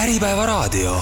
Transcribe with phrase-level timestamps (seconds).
[0.00, 0.96] Äripäevaraadio.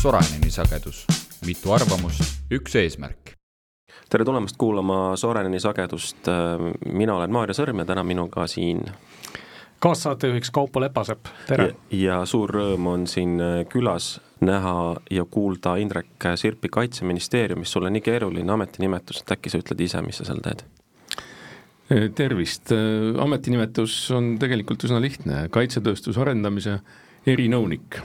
[0.00, 1.06] Soraineni sagedus,
[1.46, 2.20] mitu arvamust,
[2.50, 3.34] üks eesmärk.
[4.08, 6.24] Tere tulemast kuulama Soreneni sagedust,
[6.86, 8.80] mina olen Maarja Sõrm ja täna minuga siin
[9.80, 11.70] kaassaatejuhiks Kaupo Lepasepp, tere!
[11.96, 13.38] ja suur rõõm on siin
[13.72, 14.74] külas näha
[15.10, 20.02] ja kuulda Indrek Sirpi Kaitseministeeriumis, sul on nii keeruline ametinimetus, et äkki sa ütled ise,
[20.04, 20.66] mis sa seal teed?
[22.14, 22.70] tervist,
[23.18, 26.78] ametinimetus on tegelikult üsna lihtne, kaitsetööstuse arendamise
[27.26, 27.98] erinõunik.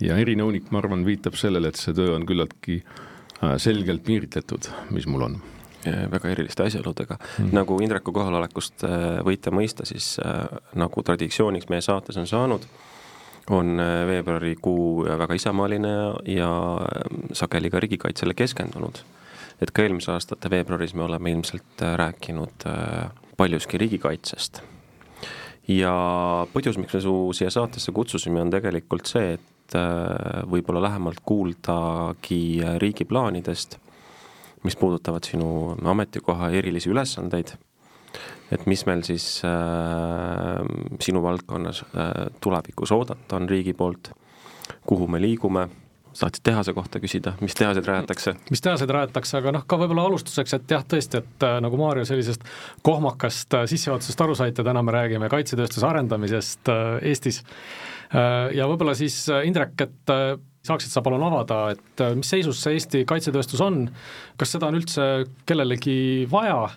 [0.00, 5.10] ja erinõunik, ma arvan, viitab sellele, et see töö on küllaltki äh, selgelt piiritletud, mis
[5.10, 5.42] mul on
[5.86, 7.44] väga eriliste asjaoludega mm.
[7.44, 7.54] -hmm.
[7.54, 8.90] nagu Indreku kohalolekust äh,
[9.24, 12.66] võite mõista, siis äh, nagu traditsiooniks meie saates on saanud,
[13.50, 16.50] on veebruarikuu väga isamaaline ja, ja
[17.32, 19.02] sageli ka riigikaitsele keskendunud.
[19.60, 22.64] et ka eelmise aastate veebruaris me oleme ilmselt rääkinud
[23.36, 24.62] paljuski riigikaitsest.
[25.68, 25.94] ja
[26.54, 29.74] põhjus, miks me su siia saatesse kutsusime, on tegelikult see, et
[30.50, 33.78] võib-olla lähemalt kuuldagi riigi plaanidest
[34.62, 37.54] mis puudutavad sinu ametikoha erilisi ülesandeid,
[38.52, 40.62] et mis meil siis äh,
[41.00, 42.10] sinu valdkonnas äh,
[42.40, 44.12] tulevikus oodata on riigi poolt,
[44.86, 45.68] kuhu me liigume,
[46.20, 48.34] tahtsid tehase kohta küsida, mis tehaseid rajatakse?
[48.50, 52.04] mis tehaseid rajatakse, aga noh, ka võib-olla alustuseks, et jah, tõesti, et äh, nagu Maarjo
[52.08, 52.44] sellisest
[52.86, 58.52] kohmakast äh, sissejuhatusest aru saite, täna me räägime kaitsetööstuse arendamisest äh, Eestis äh,.
[58.58, 62.60] ja võib-olla siis äh, Indrek, et äh, saaksid sa palun avada, et äh, mis seisus
[62.62, 63.84] see Eesti kaitsetööstus on,
[64.38, 65.06] kas seda on üldse
[65.48, 66.68] kellelegi vaja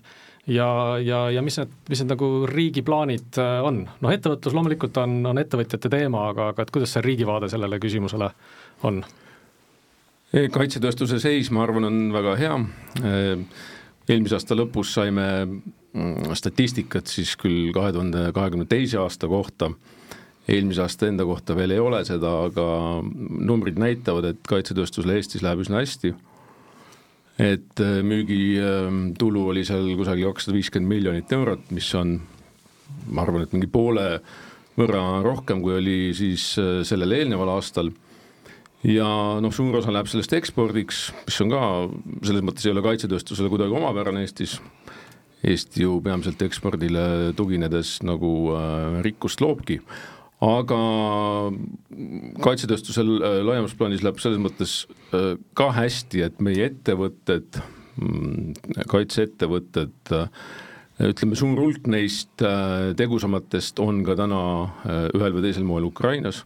[0.47, 0.69] ja,
[1.01, 3.83] ja, ja mis need, mis need nagu riigi plaanid äh, on?
[4.01, 7.79] noh, ettevõtlus loomulikult on, on ettevõtjate teema, aga, aga et kuidas see riigi vaade sellele
[7.81, 8.31] küsimusele
[8.89, 9.03] on?
[10.33, 12.55] E, kaitsetööstuse seis, ma arvan, on väga hea,
[13.05, 13.13] e,
[14.09, 19.71] eelmise aasta lõpus saime mm, statistikat siis küll kahe tuhande kahekümne teise aasta kohta
[20.47, 22.67] eelmise aasta enda kohta veel ei ole seda, aga
[23.01, 26.13] numbrid näitavad, et kaitsetööstusel Eestis läheb üsna hästi.
[27.41, 32.19] et äh, müügitulu oli seal kusagil kakssada viiskümmend miljonit eurot, mis on,
[33.11, 34.21] ma arvan, et mingi poole
[34.77, 37.91] võrra rohkem, kui oli siis äh, sellel eelneval aastal
[38.85, 39.07] ja
[39.41, 41.61] noh, suur osa läheb sellest ekspordiks, mis on ka
[42.27, 44.59] selles mõttes ei ole kaitsetööstusele kuidagi omapärane Eestis.
[45.45, 49.81] Eesti ju peamiselt ekspordile tuginedes nagu äh, rikkust loobki,
[50.45, 50.79] aga
[52.43, 54.77] kaitsetööstusel äh, laiemas plaanis läheb selles mõttes
[55.15, 57.59] äh, ka hästi, et meie ettevõtted,
[58.01, 60.27] mm, kaitseettevõtted, äh,
[61.05, 62.43] ütleme, suur hulk neist
[62.95, 64.37] tegusamatest on ka täna
[65.11, 66.45] ühel või teisel moel Ukrainas,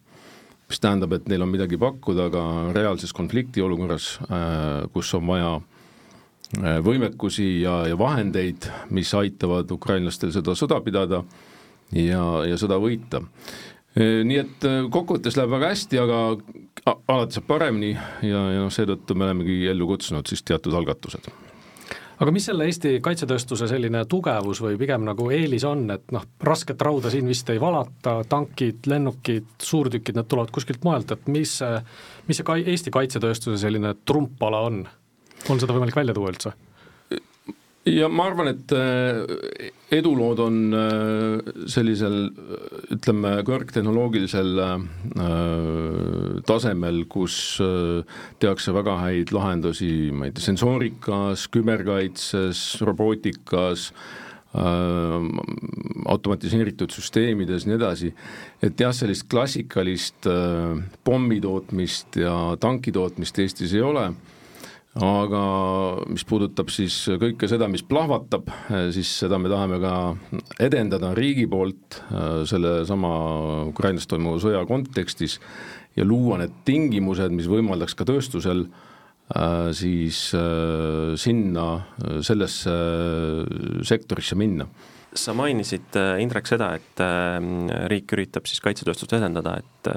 [0.69, 4.07] mis tähendab, et neil on midagi pakkuda ka reaalses konfliktiolukorras,
[4.89, 5.51] kus on vaja
[6.81, 11.21] võimekusi ja, ja vahendeid, mis aitavad ukrainlastel seda sõda pidada
[11.93, 13.21] ja, ja sõda võita
[13.97, 16.19] nii et kokkuvõttes läheb väga hästi, aga
[17.09, 21.31] alati saab paremini ja, ja noh, seetõttu me olemegi ellu kutsunud siis teatud algatused
[22.19, 26.81] aga mis selle Eesti kaitsetööstuse selline tugevus või pigem nagu eelis on, et noh, rasket
[26.83, 31.55] rauda siin vist ei valata, tankid, lennukid, suurtükid, need tulevad kuskilt mujalt, et mis
[32.27, 34.83] mis see ka Eesti kaitsetööstuse selline trumpala on?
[35.49, 36.53] on seda võimalik välja tuua üldse?
[37.87, 41.39] Ja ma arvan, et äh, edulood on äh,
[41.71, 42.29] sellisel
[42.93, 44.79] ütleme, kõrgtehnoloogilisel äh,
[46.47, 47.35] tasemel, kus
[48.41, 53.91] tehakse väga häid lahendusi, ma ei tea, sensoorikas, küberkaitses, robootikas,
[56.09, 58.09] automatiseeritud süsteemides, nii edasi,
[58.65, 60.25] et jah, sellist klassikalist
[61.05, 64.07] pommitootmist ja tankitootmist Eestis ei ole
[64.97, 65.41] aga
[66.09, 68.49] mis puudutab siis kõike seda, mis plahvatab,
[68.95, 69.93] siis seda me tahame ka
[70.65, 73.11] edendada riigi poolt äh, sellesama
[73.69, 75.37] Ukrainas toimuva sõja kontekstis
[75.97, 81.69] ja luua need tingimused, mis võimaldaks ka tööstusel äh, siis äh, sinna,
[82.25, 82.77] sellesse
[83.85, 84.65] sektorisse minna
[85.17, 86.99] sa mainisid, Indrek, seda, et
[87.89, 89.89] riik üritab siis kaitsetööstust edendada, et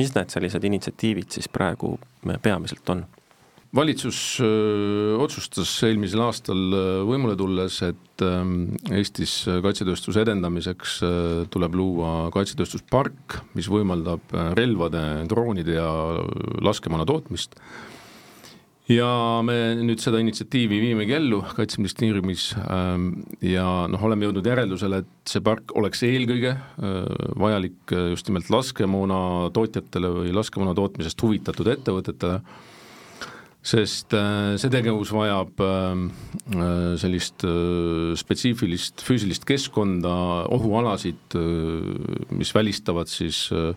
[0.00, 1.90] mis need sellised initsiatiivid siis praegu
[2.40, 3.04] peamiselt on?
[3.74, 6.62] Valitsus öö, otsustas eelmisel aastal
[7.08, 8.46] võimule tulles, et öö,
[8.98, 10.98] Eestis kaitsetööstuse edendamiseks
[11.52, 15.90] tuleb luua kaitsetööstuspark, mis võimaldab relvade, droonide ja
[16.64, 17.58] laskemoona tootmist.
[18.88, 19.06] ja
[19.44, 23.10] me nüüd seda initsiatiivi viimegi ellu Kaitseministeeriumis ähm,
[23.44, 26.94] ja noh, oleme jõudnud järeldusele, et see park oleks eelkõige äh,
[27.36, 29.20] vajalik äh, just nimelt laskemoona
[29.52, 32.40] tootjatele või laskemoona tootmisest huvitatud ettevõtetele,
[33.68, 36.08] sest äh, see tegevus vajab ähm,
[37.00, 37.44] sellist
[38.16, 40.14] spetsiifilist füüsilist keskkonda,
[40.54, 41.36] ohualasid,
[42.32, 43.72] mis välistavad siis äh,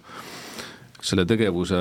[1.02, 1.78] selle tegevuse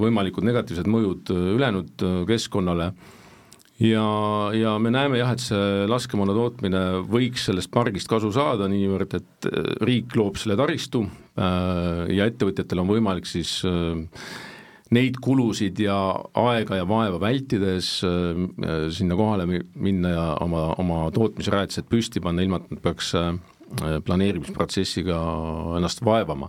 [0.00, 2.92] võimalikud negatiivsed mõjud ülejäänud keskkonnale.
[3.80, 4.04] Ja,
[4.52, 9.48] ja me näeme jah, et see laskemoona tootmine võiks sellest pargist kasu saada, niivõrd et
[9.80, 14.04] riik loob selle taristu äh, ja ettevõtjatel on võimalik siis äh,
[14.94, 15.96] neid kulusid ja
[16.34, 18.44] aega ja vaeva vältides äh,
[18.94, 23.14] sinna kohale minna ja oma, oma tootmisrajatised püsti panna, ilma et nad peaks
[24.04, 25.18] planeerimisprotsessiga
[25.78, 26.48] ennast vaevama.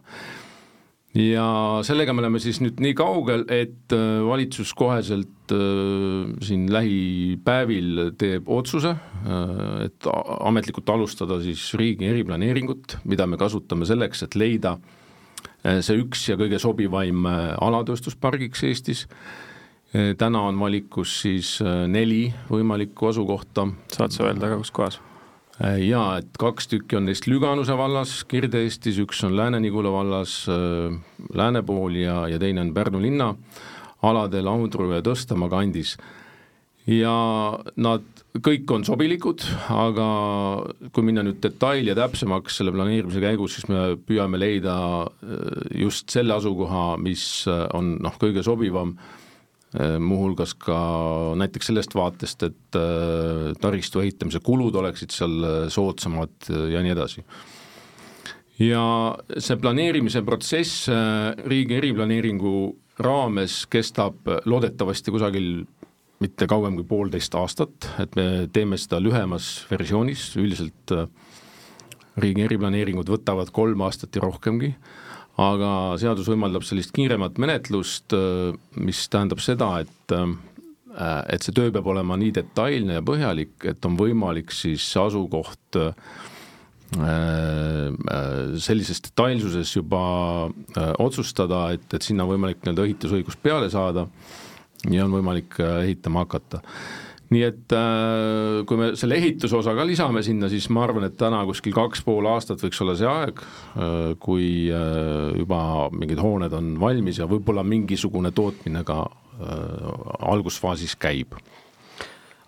[1.11, 8.13] Ja sellega me oleme siis nüüd nii kaugel, et äh, valitsus koheselt äh, siin lähipäevil
[8.19, 14.77] teeb otsuse, äh, et ametlikult alustada siis riigi eriplaneeringut, mida me kasutame selleks, et leida
[15.61, 19.05] see üks ja kõige sobivaim alatööstuspargiks Eestis.
[19.91, 23.67] täna on valikus siis neli võimalikku asukohta.
[23.91, 24.99] saad sa öelda ka, kus kohas?
[25.61, 30.47] Jaa, et kaks tükki on neist Lüganuse vallas Kirde-Eestis, üks on Lääne-Nigula vallas
[31.37, 33.35] lääne pool ja, ja teine on Pärnu linna
[34.01, 35.97] aladel Audru ja Tõstamaa kandis.
[36.87, 37.13] ja
[37.75, 39.43] nad kõik on sobilikud,
[39.75, 40.05] aga
[40.95, 46.09] kui minna nüüd detail ja täpsemaks selle planeerimise käigus, siis me püüame leida äh, just
[46.13, 48.95] selle asukoha, mis on noh, kõige sobivam
[49.71, 50.77] Äh, muuhulgas ka
[51.39, 57.23] näiteks sellest vaatest, et äh, taristu ehitamise kulud oleksid seal äh, soodsamad ja nii edasi.
[58.59, 58.83] ja
[59.39, 60.89] see planeerimise protsess
[61.47, 62.51] riigi eriplaneeringu
[62.99, 65.47] raames kestab loodetavasti kusagil
[66.21, 70.95] mitte kauem kui poolteist aastat, et me teeme seda lühemas versioonis, üldiselt
[72.21, 74.75] riigi eriplaneeringud võtavad kolm aastat ja rohkemgi
[75.39, 75.71] aga
[76.01, 78.51] seadus võimaldab sellist kiiremat menetlust, äh,
[78.81, 80.31] mis tähendab seda, et äh,
[81.31, 85.94] et see töö peab olema nii detailne ja põhjalik, et on võimalik siis asukoht äh,
[88.59, 90.01] sellises detailsuses juba
[91.00, 94.03] otsustada, et, et sinna on võimalik nii-öelda ehitusõigus peale saada
[94.89, 96.61] ja on võimalik ehitama hakata.
[97.31, 101.15] Nii et äh, kui me selle ehituse osa ka lisame sinna, siis ma arvan, et
[101.19, 105.61] täna kuskil kaks pool aastat võiks olla see aeg, äh, kui äh, juba
[105.95, 109.03] mingid hooned on valmis ja võib-olla mingisugune tootmine ka
[109.41, 111.31] algusfaasis käib.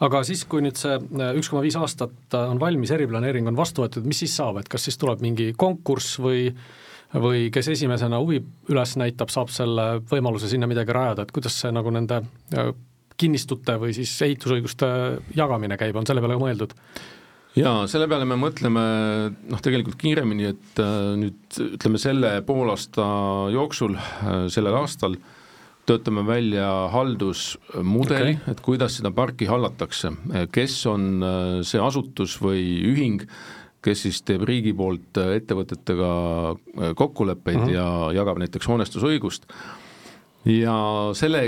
[0.04, 1.00] Aga siis, kui nüüd see
[1.40, 4.84] üks koma viis aastat on valmis, eriplaneering on vastu võetud, mis siis saab, et kas
[4.86, 6.52] siis tuleb mingi konkurss või
[7.14, 8.40] või kes esimesena huvi
[8.74, 12.24] üles näitab, saab selle võimaluse sinna midagi rajada, et kuidas see nagu nende
[13.20, 14.88] kinnistute või siis ehitusõiguste
[15.38, 16.74] jagamine käib, on selle peale mõeldud?
[17.58, 18.84] jaa, selle peale me mõtleme
[19.52, 23.06] noh, tegelikult kiiremini, et äh, nüüd ütleme selle poolaasta
[23.54, 25.20] jooksul, äh, sellel aastal
[25.86, 30.16] töötame välja haldusmudeli okay., et kuidas seda parki hallatakse,
[30.56, 33.28] kes on äh, see asutus või ühing,
[33.84, 36.12] kes siis teeb riigi poolt ettevõtetega
[36.96, 37.70] kokkuleppeid uh mhm.
[37.70, 37.78] -huh.
[37.78, 39.50] ja jagab näiteks hoonestusõigust
[40.48, 40.76] ja
[41.16, 41.42] selle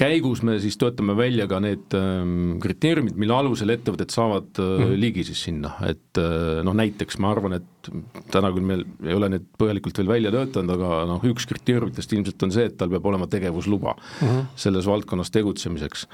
[0.00, 5.00] käigus me siis töötame välja ka need ähm, kriteeriumid, mille alusel ettevõtted saavad mm -hmm.
[5.00, 7.90] ligi siis sinna, et äh, noh, näiteks ma arvan, et
[8.32, 12.48] täna küll meil ei ole need põhjalikult veel välja töötanud, aga noh, üks kriteeriumitest ilmselt
[12.48, 14.44] on see, et tal peab olema tegevusluba mm -hmm.
[14.56, 16.08] selles valdkonnas tegutsemiseks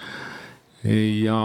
[0.84, 1.40] ja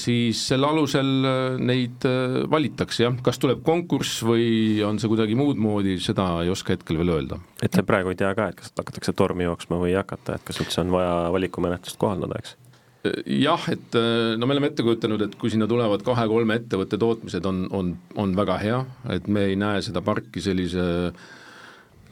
[0.00, 5.36] siis selle alusel äh, neid äh, valitakse jah, kas tuleb konkurss või on see kuidagi
[5.38, 7.40] muud moodi, seda ei oska hetkel veel öelda.
[7.62, 10.48] et te praegu ei tea ka, et kas hakatakse tormi jooksma või ei hakata, et
[10.48, 12.56] kas üldse on vaja valikumenetlust kohaldada, eks?
[13.04, 13.98] Äh, jah, et
[14.38, 18.36] no me oleme ette kujutanud, et kui sinna tulevad kahe-kolme ettevõtte tootmised, on, on, on
[18.38, 21.37] väga hea, et me ei näe seda parki sellise äh, Äh,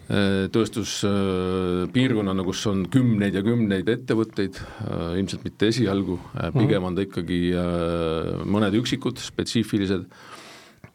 [0.07, 4.55] tööstuspiirkonnana, kus on kümneid ja kümneid ettevõtteid,
[4.87, 7.41] äh, ilmselt mitte esialgu, äh, pigem on ta ikkagi
[8.47, 10.05] mõned üksikud spetsiifilised.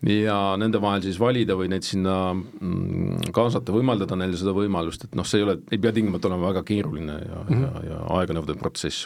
[0.01, 5.13] Ja nende vahel siis valida või neid sinna mm, kaasata, võimaldada neile seda võimalust, et
[5.13, 7.61] noh, see ei ole, ei pea tingimata olema väga keeruline ja mm, -hmm.
[7.61, 9.05] ja, ja aeganõudev protsess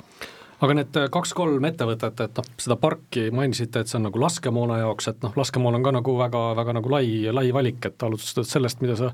[0.64, 4.80] aga need äh, kaks-kolm ettevõtet, et noh, seda parki mainisite, et see on nagu laskemoona
[4.84, 8.54] jaoks, et noh, laskemoon on ka nagu väga, väga nagu lai, lai valik, et alustades
[8.56, 9.12] sellest, mida sa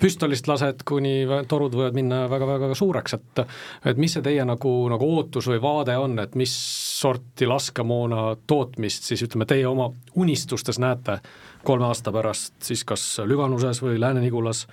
[0.00, 3.44] püstolist lased, kuni torud võivad minna väga-väga suureks, et
[3.90, 6.52] et mis see teie nagu, nagu ootus või vaade on, et mis
[7.00, 11.20] sorti laskemoona tootmist siis ütleme, teie oma unistustes näete
[11.64, 14.66] kolme aasta pärast siis kas Lüganuses või Lääne-Nigulas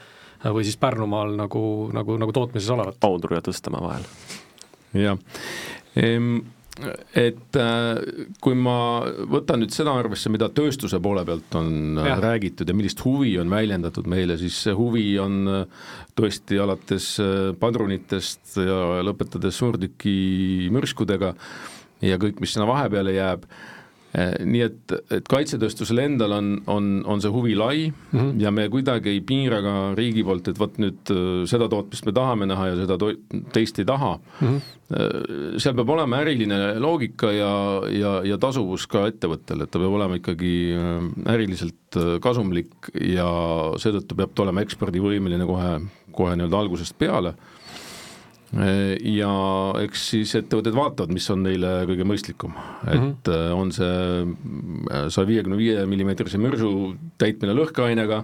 [0.44, 1.62] või siis Pärnumaal nagu,
[1.94, 3.00] nagu, nagu tootmises olevat?
[3.04, 4.06] Audru ja Tõstamaa vahel.
[4.94, 5.18] jah,
[5.98, 7.58] et
[8.44, 8.78] kui ma
[9.34, 12.20] võtan nüüd seda arvesse, mida tööstuse poole pealt on ja.
[12.22, 15.40] räägitud ja millist huvi on väljendatud meile, siis see huvi on
[16.18, 17.10] tõesti alates
[17.60, 21.34] padrunitest ja lõpetades suurtükimürskudega
[22.06, 23.50] ja kõik, mis sinna vahepeale jääb
[24.18, 28.40] nii et, et kaitsetööstusel endal on, on, on see huvi lai mm -hmm.
[28.42, 32.14] ja me kuidagi ei piira ka riigi poolt, et vot nüüd äh, seda tootmist me
[32.18, 33.14] tahame näha ja seda to-,
[33.54, 34.48] teist ei taha mm.
[34.48, 35.60] -hmm.
[35.60, 40.16] seal peab olema äriline loogika ja, ja, ja tasuvus ka ettevõttel, et ta peab olema
[40.16, 40.56] ikkagi
[41.28, 43.28] äriliselt kasumlik ja
[43.78, 45.80] seetõttu peab ta olema ekspordivõimeline kohe,
[46.12, 47.36] kohe nii-öelda algusest peale
[48.56, 49.32] ja
[49.84, 52.54] eks siis ettevõtted vaatavad, mis on neile kõige mõistlikum,
[52.88, 53.58] et mm -hmm.
[53.58, 58.24] on see saja viiekümne viie millimeetrise mürsu täitmine lõhkeainega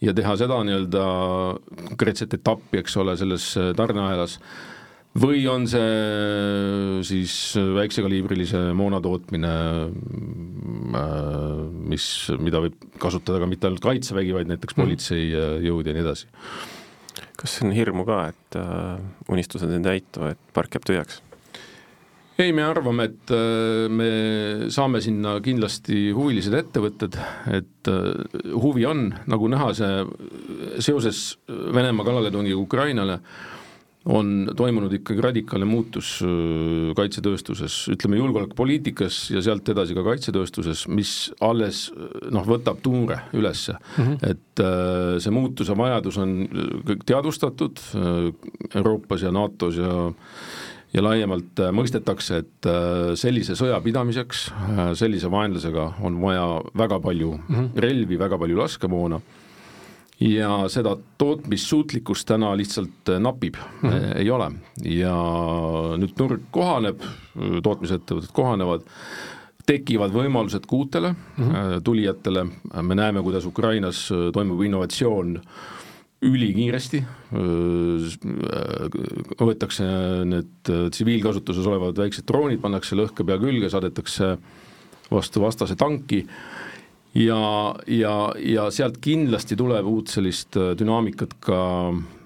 [0.00, 1.04] ja teha seda nii-öelda
[1.88, 4.38] konkreetset etappi, eks ole, selles tarneahelas,
[5.16, 9.52] või on see siis väiksekaliibrilise moona tootmine,
[11.90, 12.06] mis,
[12.38, 16.30] mida võib kasutada ka mitte ainult Kaitsevägi, vaid näiteks politseijõud ja nii edasi
[17.46, 18.98] kas on hirmu ka, et äh,
[19.30, 21.22] unistused ei täitu, et park jääb tühjaks?
[22.36, 24.08] ei, me arvame, et äh, me
[24.72, 27.16] saame sinna kindlasti huvilised ettevõtted,
[27.56, 28.10] et äh,
[28.52, 33.55] huvi on, nagu näha, see seoses Venemaa kallaletungiga Ukrainale äh,
[34.06, 41.14] on toimunud ikkagi radikaalne muutus äh, kaitsetööstuses, ütleme julgeolekupoliitikas ja sealt edasi ka kaitsetööstuses, mis
[41.44, 44.30] alles äh, noh, võtab tuure ülesse mm, -hmm.
[44.30, 46.38] et äh, see muutuse vajadus on
[46.86, 47.82] kõik teadvustatud
[48.74, 49.98] Euroopas ja NATO-s ja
[50.94, 52.66] ja laiemalt mõistetakse, et
[53.18, 54.46] sellise sõja pidamiseks,
[54.96, 57.80] sellise vaenlasega on vaja väga palju mm -hmm.
[57.84, 59.20] relvi, väga palju laskemoona
[60.20, 64.16] ja seda tootmissuutlikkust täna lihtsalt äh, napib mm, -hmm.
[64.16, 64.50] ei ole.
[64.84, 65.14] ja
[66.00, 67.00] nüüd turg kohaneb,
[67.62, 68.86] tootmisettevõtted kohanevad,
[69.66, 71.80] tekivad võimalused ka uutele mm -hmm.
[71.84, 72.46] tulijatele,
[72.82, 75.40] me näeme, kuidas Ukrainas toimub innovatsioon
[76.22, 77.02] ülikiiresti,
[79.40, 79.84] võetakse
[80.24, 84.38] need tsiviilkasutuses olevad väiksed droonid, pannakse lõhkepea külge, saadetakse
[85.10, 86.24] vastu vastase tanki
[87.16, 91.58] ja, ja, ja sealt kindlasti tuleb uut sellist äh, dünaamikat ka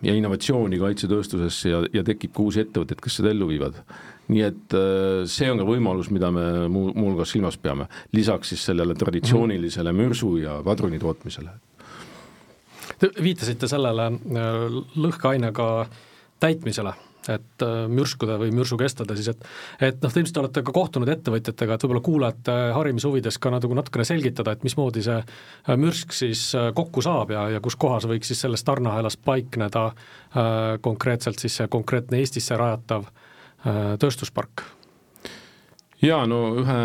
[0.03, 3.83] ja innovatsiooni kaitsetööstusesse ja, ja tekib ka uusi ettevõtteid, kes seda ellu viivad.
[4.31, 8.65] nii et äh, see on ka võimalus, mida me muu, muuhulgas silmas peame, lisaks siis
[8.71, 11.51] sellele traditsioonilisele mürsu ja padruni tootmisele.
[13.01, 15.71] Te viitasite sellele äh, lõhkeainega
[16.41, 16.95] täitmisele
[17.37, 21.77] et äh, mürskude või mürsukestade siis, et et noh, te ilmselt olete ka kohtunud ettevõtjatega,
[21.77, 26.49] et võib-olla kuulajate harimise huvides ka nagu natukene selgitada, et mismoodi see äh, mürsk siis
[26.59, 31.61] äh, kokku saab ja, ja kus kohas võiks siis selles tarneahelas paikneda äh, konkreetselt siis
[31.61, 34.67] see konkreetne Eestisse rajatav äh, tööstuspark
[36.05, 36.79] jaa, no ühe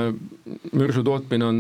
[0.78, 1.60] mürsu tootmine on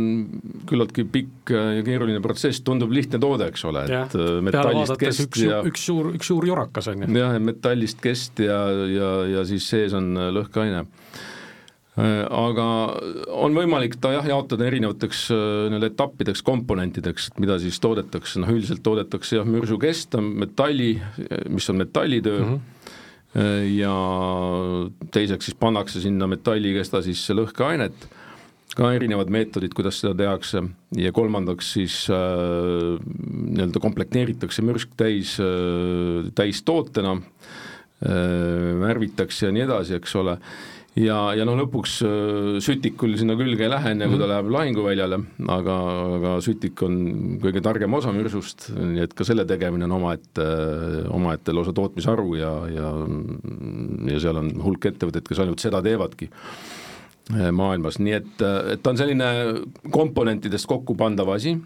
[0.69, 5.45] küllaltki pikk ja keeruline protsess, tundub lihtne toode, eks ole, et äh, metallist kest üks,
[5.45, 7.13] ja üks suur, üks suur jurakas on ju.
[7.19, 8.59] jah, metallist kest ja,
[8.91, 10.83] ja, ja siis sees on äh, lõhkeaine.
[11.95, 12.67] Äh, aga
[13.39, 18.83] on võimalik ta jah, jaotada erinevateks nii-öelda etappideks, komponentideks, et mida siis toodetakse, noh üldiselt
[18.85, 20.97] toodetakse jah, mürsu kesta, metalli,
[21.49, 22.39] mis on metallitöö.
[22.43, 22.71] Mm, -hmm
[23.35, 23.95] ja
[25.11, 28.05] teiseks siis pannakse sinna metallikesta sisse lõhkeainet,
[28.75, 30.61] ka erinevad meetodid, kuidas seda tehakse,
[30.99, 39.99] ja kolmandaks siis äh, nii-öelda komplekteeritakse mürsk täis äh,, täistootena äh,, värvitakse ja nii edasi,
[39.99, 40.37] eks ole
[40.99, 44.31] ja, ja noh, lõpuks äh, sütikul sinna külge ei lähe, enne kui ta mhm.
[44.31, 45.19] läheb lahinguväljale,
[45.55, 45.75] aga,
[46.19, 46.97] aga sütik on
[47.43, 50.47] kõige targem osa mürsust, nii et ka selle tegemine on omaette,
[51.15, 52.95] omaette lausa tootmisharu ja, ja
[54.15, 58.35] ja seal on hulk ettevõtteid, kes ainult seda teevadki äh, maailmas, nii et,
[58.75, 59.31] et ta on selline
[59.93, 61.57] komponentidest kokku pandav asi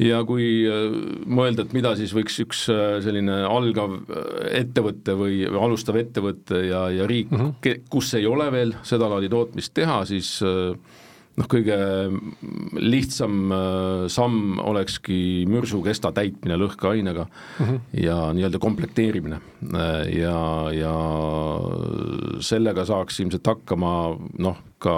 [0.00, 0.94] ja kui äh,
[1.28, 6.86] mõelda, et mida siis võiks üks äh, selline algav äh, ettevõte või alustav ettevõte ja,
[6.94, 7.86] ja riik mm, -hmm.
[7.92, 11.76] kus ei ole veel sedalaadi tootmist teha, siis noh, kõige
[12.76, 13.52] lihtsam
[14.12, 17.78] samm olekski mürsukesta täitmine lõhkeainega mm -hmm.
[18.04, 19.40] ja nii-öelda komplekteerimine.
[20.12, 20.94] ja, ja
[22.40, 24.94] sellega saaks ilmselt hakkama noh, ka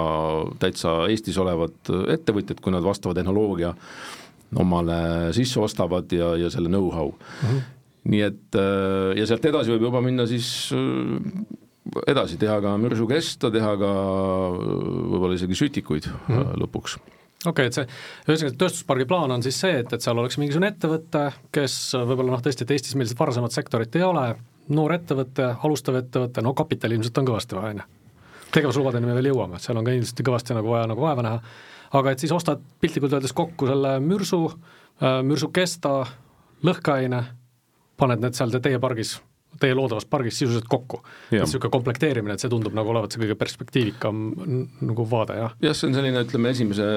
[0.59, 3.75] täitsa Eestis olevad ettevõtjad, kui nad vastava tehnoloogia
[4.55, 7.49] omale sisse ostavad ja, ja selle know-how mm.
[7.49, 7.61] -hmm.
[8.13, 13.51] nii et äh, ja sealt edasi võib juba minna siis äh, edasi, teha ka mürsukesta,
[13.51, 14.55] teha ka äh,
[15.11, 16.55] võib-olla isegi sütikuid mm -hmm.
[16.63, 16.97] lõpuks
[17.45, 17.87] okei okay,, et see,
[18.29, 22.41] ühesõnaga tööstuspargi plaan on siis see, et, et seal oleks mingisugune ettevõte, kes võib-olla noh,
[22.41, 24.35] tõesti, et Eestis meil varasemat sektorit ei ole,
[24.69, 27.91] noor ettevõte, alustav ettevõte, no kapitali ilmselt on kõvasti vaja, on ju
[28.55, 31.39] tegevuslubadeni me veel jõuame, seal on ka ilmselt kõvasti nagu vaja nagu vaeva näha,
[31.93, 34.41] aga et siis ostad piltlikult öeldes kokku selle mürsu,
[35.01, 36.01] äh, mürsu kesta,
[36.65, 37.23] lõhkeaine,
[37.97, 39.17] paned need seal teie pargis
[39.59, 40.97] teie loodavas pargis sisuliselt kokku.
[41.31, 44.25] niisugune komplekteerimine, et see tundub nagu olevat see kõige perspektiivikam
[44.83, 45.55] nagu vaade, jah?
[45.63, 46.87] jah, see on selline, ütleme, esimese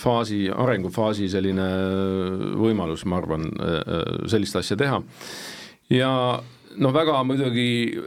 [0.00, 1.68] faasi, arengufaasi selline
[2.60, 3.48] võimalus, ma arvan,
[4.28, 5.00] sellist asja teha.
[5.94, 6.12] ja
[6.82, 7.98] noh, väga muidugi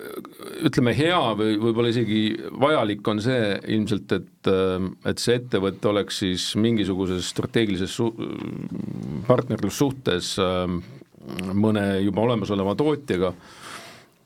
[0.65, 2.21] ütleme, hea või võib-olla isegi
[2.61, 4.51] vajalik on see ilmselt, et,
[5.11, 8.13] et see ettevõte oleks siis mingisuguses strateegilises su-,
[9.29, 10.35] partnerlussuhtes
[11.53, 13.33] mõne juba olemasoleva tootjaga,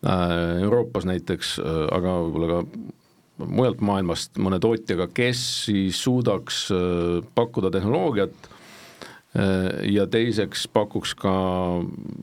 [0.05, 1.55] Euroopas näiteks,
[1.95, 6.67] aga võib-olla ka mujalt maailmast mõne tootjaga, kes siis suudaks
[7.35, 8.54] pakkuda tehnoloogiat Äh,
[9.91, 11.31] ja teiseks pakuks ka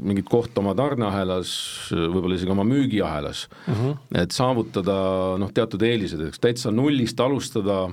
[0.00, 1.50] mingit kohta oma tarneahelas,
[1.92, 3.83] võib-olla isegi oma müügiahelas mhm.
[3.83, 4.23] -huh.
[4.23, 4.97] et saavutada
[5.40, 7.90] noh, teatud eelised, eks täitsa nullist alustada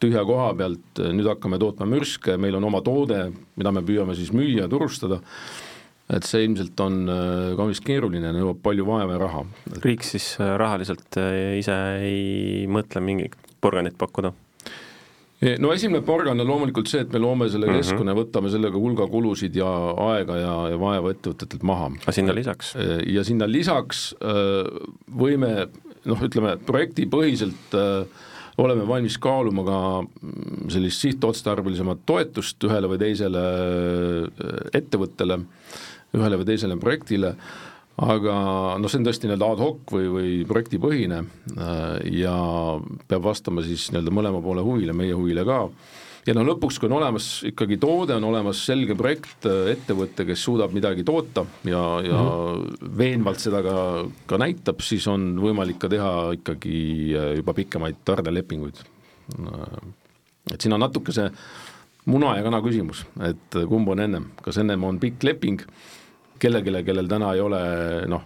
[0.00, 3.26] tühja koha pealt, nüüd hakkame tootma mürske, meil on oma toode,
[3.60, 5.20] mida me püüame siis müüa, turustada,
[6.10, 9.44] et see ilmselt on äh, kaunis keeruline, nõuab palju vaeva ja raha.
[9.84, 11.20] riik siis äh, rahaliselt
[11.60, 14.32] ise ei mõtle mingit porganit pakkuda?
[15.40, 17.80] No esimene porgand on loomulikult see, et me loome selle mhm.
[17.80, 18.20] keskkonna mm -hmm.
[18.20, 19.70] ja võtame sellega hulga kulusid ja
[20.12, 21.92] aega ja, ja vaeva ettevõtetelt maha.
[22.02, 22.74] aga sinna lisaks?
[23.06, 24.14] ja sinna lisaks
[25.24, 25.68] võime
[26.04, 27.76] noh, ütleme projektipõhiselt
[28.60, 29.78] oleme valmis kaaluma ka
[30.72, 33.42] sellist sihtotstarbelisemat toetust ühele või teisele
[34.76, 35.40] ettevõttele,
[36.16, 37.34] ühele või teisele projektile
[38.00, 38.34] aga
[38.80, 42.34] noh, see on tõesti nii-öelda ad hoc või, või projektipõhine äh, ja
[43.08, 45.58] peab vastama siis nii-öelda mõlema poole huvile, meie huvile ka.
[46.28, 50.46] ja noh, lõpuks, kui on olemas ikkagi toode, on olemas selge projekt, äh, ettevõte, kes
[50.48, 52.96] suudab midagi toota ja, ja mm -hmm.
[53.02, 53.76] veenvalt seda ka,
[54.26, 56.80] ka näitab, siis on võimalik ka teha ikkagi
[57.16, 58.80] äh, juba pikemaid tarnelepinguid.
[60.52, 61.30] et siin on natuke see
[62.06, 65.60] muna ja kana küsimus, et kumb on ennem, kas ennem on pikk leping
[66.40, 67.60] kellelegi, kellel täna ei ole
[68.10, 68.24] noh,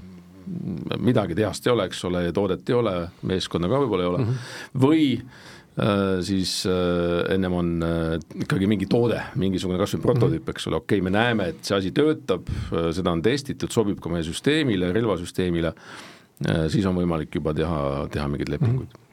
[1.00, 2.94] midagi tehast ei ole, eks ole, toodet ei ole,
[3.28, 4.80] meeskonda ka võib-olla ei ole mm, -hmm.
[4.84, 10.56] või äh, siis äh, ennem on äh, ikkagi mingi toode, mingisugune kas või prototüüp, mhm.
[10.56, 14.02] eks ole, okei okay,, me näeme, et see asi töötab, äh, seda on testitud, sobib
[14.04, 17.80] ka meie süsteemile, relvasüsteemile äh,, siis on võimalik juba teha,
[18.12, 18.92] teha mingeid lepinguid mm.
[18.92, 19.03] -hmm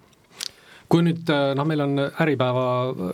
[0.92, 2.66] kui nüüd äh, noh, meil on Äripäeva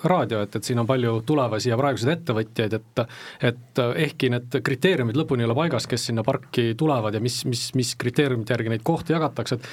[0.10, 3.04] raadio, et, et siin on palju tulevasi ja praeguseid ettevõtjaid, et
[3.52, 7.44] et äh, ehkki need kriteeriumid lõpuni ei ole paigas, kes sinna parki tulevad ja mis,
[7.50, 9.72] mis, mis kriteeriumite järgi neid kohti jagatakse, et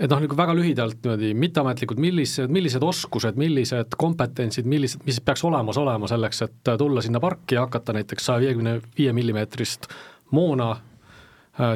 [0.00, 5.44] et noh, nagu väga lühidalt niimoodi mitteametlikud, millised, millised oskused, millised kompetentsid, millised, mis peaks
[5.44, 9.90] olemas olema selleks, et tulla sinna parki ja hakata näiteks saja viiekümne viie millimeetrist
[10.32, 10.70] moona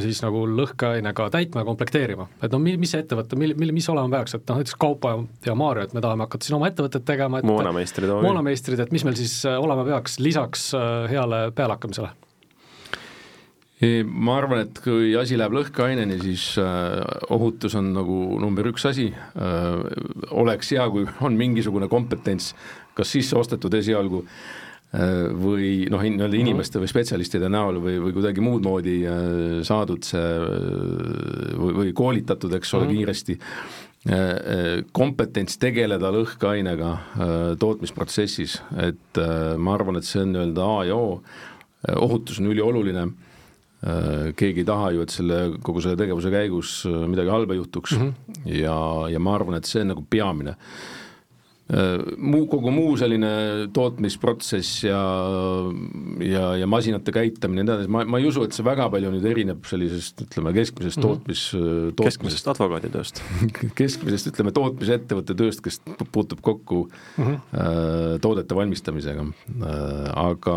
[0.04, 2.26] siis nagu lõhkeainega täitma ja komplekteerima.
[2.42, 5.12] et noh, mis see ettevõte, mil, mil, mis olema peaks, et noh, näiteks Kaupo
[5.46, 9.06] ja Maarjo, et me tahame hakata siin oma ettevõtet tegema, et moonameistrid, moonameistrid, et mis
[9.06, 12.14] meil siis äh, olema peaks lisaks äh, heale pealehakkamisele?
[13.84, 16.44] ma arvan, et kui asi läheb lõhkeaineni, siis
[17.34, 19.10] ohutus on nagu number üks asi,
[20.32, 22.54] oleks hea, kui on mingisugune kompetents
[22.96, 24.63] kas sisse ostetud esialgu Äh,
[24.94, 26.44] või noh, nii-öelda mhm.
[26.44, 29.16] inimeste või spetsialistide näol või, või kuidagi muud moodi äh,
[29.66, 33.00] saadud see äh, või, või koolitatud, eks ole -hmm.
[33.00, 33.38] kiiresti
[34.92, 36.88] kompetents tegeleda lõhkeainega
[37.56, 39.20] tootmisprotsessis, et
[39.56, 41.14] ma arvan, et see on nii-öelda A ja O,
[42.04, 43.06] ohutus on ülioluline,
[44.36, 48.44] keegi ei taha ju, et selle, kogu selle tegevuse käigus midagi halba juhtuks mm -hmm.
[48.60, 48.76] ja,
[49.08, 50.92] ja ma arvan, et see on nagu peamine Äh,
[51.64, 53.30] muu, kogu muu selline
[53.72, 54.98] tootmisprotsess ja,
[56.20, 59.14] ja, ja masinate käitamine ja nii edasi, ma, ma ei usu, et see väga palju
[59.14, 61.06] nüüd erineb sellisest, ütleme, keskmisest mhm.
[61.06, 62.04] tootmis mm, -hmm.
[62.04, 63.22] keskmisest advokaaditööst
[63.80, 65.80] keskmisest, ütleme, tootmisettevõtte tööst, kes
[66.12, 67.40] puutub kokku mm -hmm.
[67.56, 70.10] äh, toodete valmistamisega äh,.
[70.14, 70.56] aga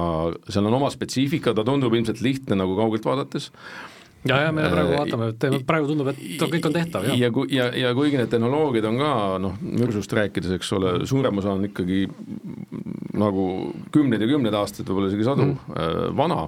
[0.50, 4.65] seal on oma spetsiifika, ta tundub ilmselt lihtne nagu kaugelt vaadates äh,, ja, ja me
[4.71, 8.32] praegu äh, vaatame, et praegu tundub, et kõik on tehtav, ja, ja, ja kuigi need
[8.34, 12.06] tehnoloogiad on ka noh, mürsust rääkides, eks ole, suurem osa on ikkagi
[13.17, 13.47] nagu
[13.93, 16.15] kümneid ja kümneid aastaid, võib-olla isegi sadu mm.
[16.17, 16.45] vana,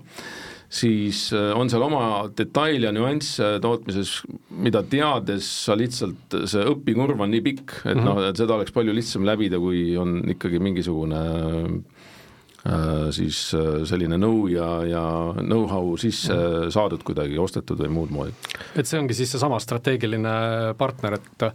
[0.69, 2.03] siis äh, on seal oma
[2.37, 4.19] detail ja nüansse tootmises,
[4.61, 8.05] mida teades sa lihtsalt, see õpikurv on nii pikk, et mm -hmm.
[8.05, 11.23] noh, et seda oleks palju lihtsam läbida, kui on ikkagi mingisugune
[13.15, 13.37] siis
[13.87, 15.03] selline nõu ja, ja
[15.39, 16.35] know-how sisse
[16.73, 18.33] saadud kuidagi, ostetud või muud moodi.
[18.75, 20.33] et see ongi siis seesama strateegiline
[20.79, 21.45] partner, et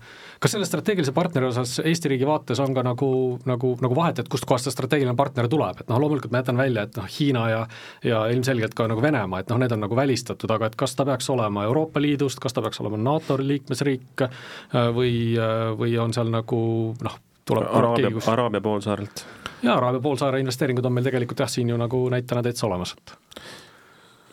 [0.41, 3.11] kas selle strateegilise partneri osas Eesti riigi vaates on ka nagu,
[3.49, 6.87] nagu, nagu vahet, et kustkohast see strateegiline partner tuleb, et noh, loomulikult ma jätan välja,
[6.89, 7.63] et noh, Hiina ja
[8.05, 11.07] ja ilmselgelt ka nagu Venemaa, et noh, need on nagu välistatud, aga et kas ta
[11.09, 16.15] peaks olema Euroopa Liidust, kas ta peaks olema NATO liikmesriik äh, või, äh, või on
[16.17, 16.61] seal nagu
[17.05, 19.27] noh, tuleb Araabia, Araabia poolsaarelt?
[19.63, 23.15] Jaa, Araabia poolsaare investeeringud on meil tegelikult jah, siin ju nagu näitena täitsa olemas, et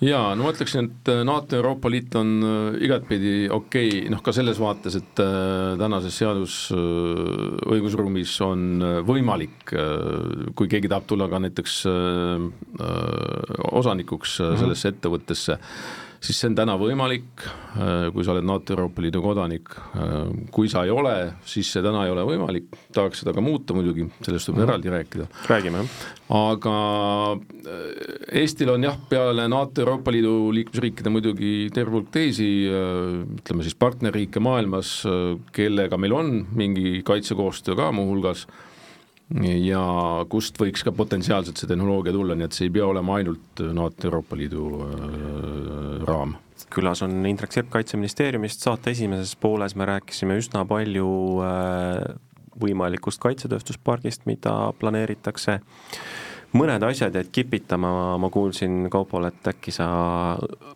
[0.01, 4.09] jaa, no ma ütleksin, et äh, NATO ja Euroopa Liit on äh, igatpidi okei okay,,
[4.11, 9.73] noh ka selles vaates, et äh, tänases seadus õigusruumis on võimalik,
[10.57, 11.81] kui keegi tahab tulla ka näiteks
[13.81, 14.61] osanikuks mhm.
[14.63, 15.59] sellesse ettevõttesse,
[16.21, 20.69] siis see on täna võimalik, äh, kui sa oled NATO Euroopa Liidu kodanik, äh, kui
[20.69, 21.15] sa ei ole,
[21.47, 24.69] siis see täna ei ole võimalik, tahaks seda ka muuta muidugi, sellest võib mm -hmm.
[24.69, 25.27] eraldi rääkida.
[25.49, 25.89] räägime, jah.
[26.29, 26.75] aga
[27.33, 33.75] äh, Eestil on jah, peale NATO Euroopa Liidu liikmesriikide muidugi terve hulk teisi ütleme siis
[33.75, 35.03] partnerriike maailmas,
[35.51, 38.47] kellega meil on mingi kaitsekoostöö ka muuhulgas
[39.39, 39.81] ja
[40.29, 44.09] kust võiks ka potentsiaalselt see tehnoloogia tulla, nii et see ei pea olema ainult NATO
[44.09, 46.35] Euroopa Liidu äh, raam.
[46.71, 51.07] külas on Indrek Sepp Kaitseministeeriumist, saate esimeses pooles me rääkisime üsna palju
[51.45, 52.19] äh,
[52.61, 55.61] võimalikust kaitsetööstuspargist, mida planeeritakse
[56.57, 59.87] mõned asjad jäid kipitama, ma kuulsin, Kaupol, et äkki sa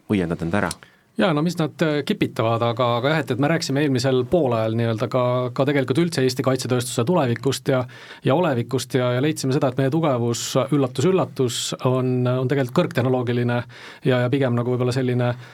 [0.10, 0.72] õiendad end ära
[1.18, 4.78] jaa, no mis nad äh, kipitavad, aga, aga jah, et, et me rääkisime eelmisel poolajal
[4.80, 5.26] nii-öelda ka,
[5.56, 7.84] ka tegelikult üldse Eesti kaitsetööstuse tulevikust ja
[8.26, 13.62] ja olevikust ja, ja leidsime seda, et meie tugevus üllatus-üllatus, on, on tegelikult kõrgtehnoloogiline
[14.06, 15.54] ja, ja pigem nagu võib-olla selline äh,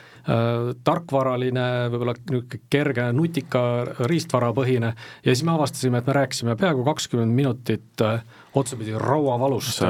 [0.83, 3.61] tarkvaraline, võib-olla niisugune kerge nutika
[4.09, 8.21] riistvarapõhine ja siis me avastasime, et me rääkisime peaaegu kakskümmend minutit äh,
[8.55, 9.81] otsapidi rauavalust.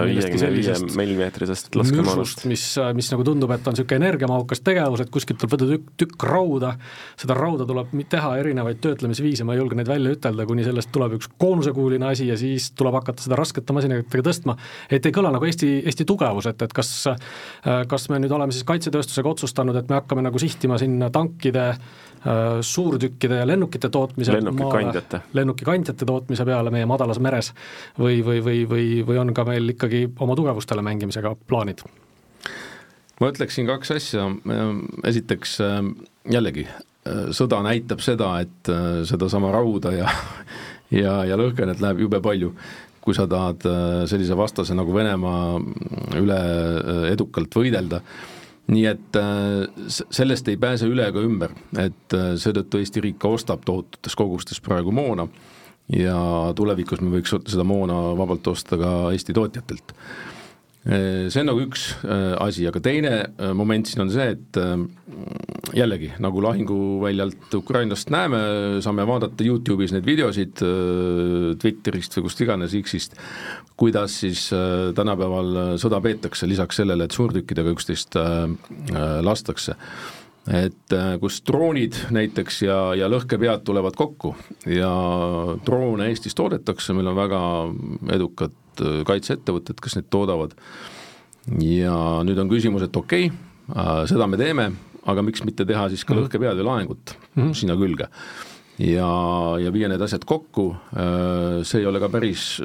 [0.96, 2.46] millimeetrisest laskemoonast.
[2.46, 6.26] mis, mis nagu tundub, et on niisugune energiamahukas tegevus, et kuskilt tuleb võtta tükk, tükk
[6.30, 6.76] rauda,
[7.20, 11.18] seda rauda tuleb teha erinevaid töötlemisviise, ma ei julge neid välja ütelda, kuni sellest tuleb
[11.18, 14.58] üks koonusekuuline asi ja siis tuleb hakata seda raskete masinatega tõstma,
[14.92, 16.94] et ei kõla nagu Eesti, Eesti tugevus, et, et kas
[17.88, 21.68] kas me nüüd oleme siis kaitsetööstusega otsustanud, et me hakkame nagu sihtima sinna tankide
[22.22, 25.20] Äh, suurtükkide ja lennukite tootmise lennukikandjate.
[25.34, 27.48] lennukikandjate tootmise peale meie madalas meres
[27.98, 31.82] või, või, või, või, või on ka meil ikkagi oma tugevustele mängimisega plaanid?
[33.18, 34.28] ma ütleksin kaks asja,
[35.10, 35.80] esiteks äh,
[36.36, 38.70] jällegi, äh, sõda näitab seda, et
[39.10, 40.12] sedasama rauda ja
[41.02, 42.52] ja, ja lõhkenet läheb jube palju
[43.02, 43.66] kui sa tahad
[44.06, 45.58] sellise vastase nagu Venemaa
[46.22, 46.38] üle
[47.10, 48.04] edukalt võidelda
[48.72, 53.32] nii et äh, sellest ei pääse üle ega ümber, et äh, seetõttu Eesti riik ka
[53.36, 55.28] ostab tohututes kogustes praegu moona
[55.92, 56.18] ja
[56.56, 59.96] tulevikus me võiks seda moona vabalt osta ka Eesti tootjatelt.
[60.82, 61.92] Äh, see on nagu üks
[62.42, 63.14] asi, aga teine
[63.58, 64.62] moment siin on see, et
[65.78, 68.40] jällegi, nagu lahinguväljalt Ukrainast näeme,
[68.84, 70.64] saame vaadata Youtube'is neid videosid
[71.62, 73.16] Twitterist või kust iganes X-ist,
[73.82, 78.46] kuidas siis äh, tänapäeval äh, sõda peetakse, lisaks sellele, et suurtükkidega üksteist äh,
[79.26, 79.78] lastakse.
[80.50, 84.32] Et kus droonid näiteks ja, ja lõhkepead tulevad kokku
[84.66, 84.90] ja
[85.68, 87.42] droone Eestis toodetakse, meil on väga
[88.16, 90.56] edukad kaitseettevõtted, kes neid toodavad.
[91.60, 94.72] ja nüüd on küsimus, et okei okay,, seda me teeme,
[95.10, 96.24] aga miks mitte teha siis ka mhm.
[96.24, 97.54] lõhkepead või laengut mm -hmm.
[97.58, 98.08] sinna külge
[98.82, 99.10] ja,
[99.62, 102.62] ja viia need asjad kokku, äh, see ei ole ka päris,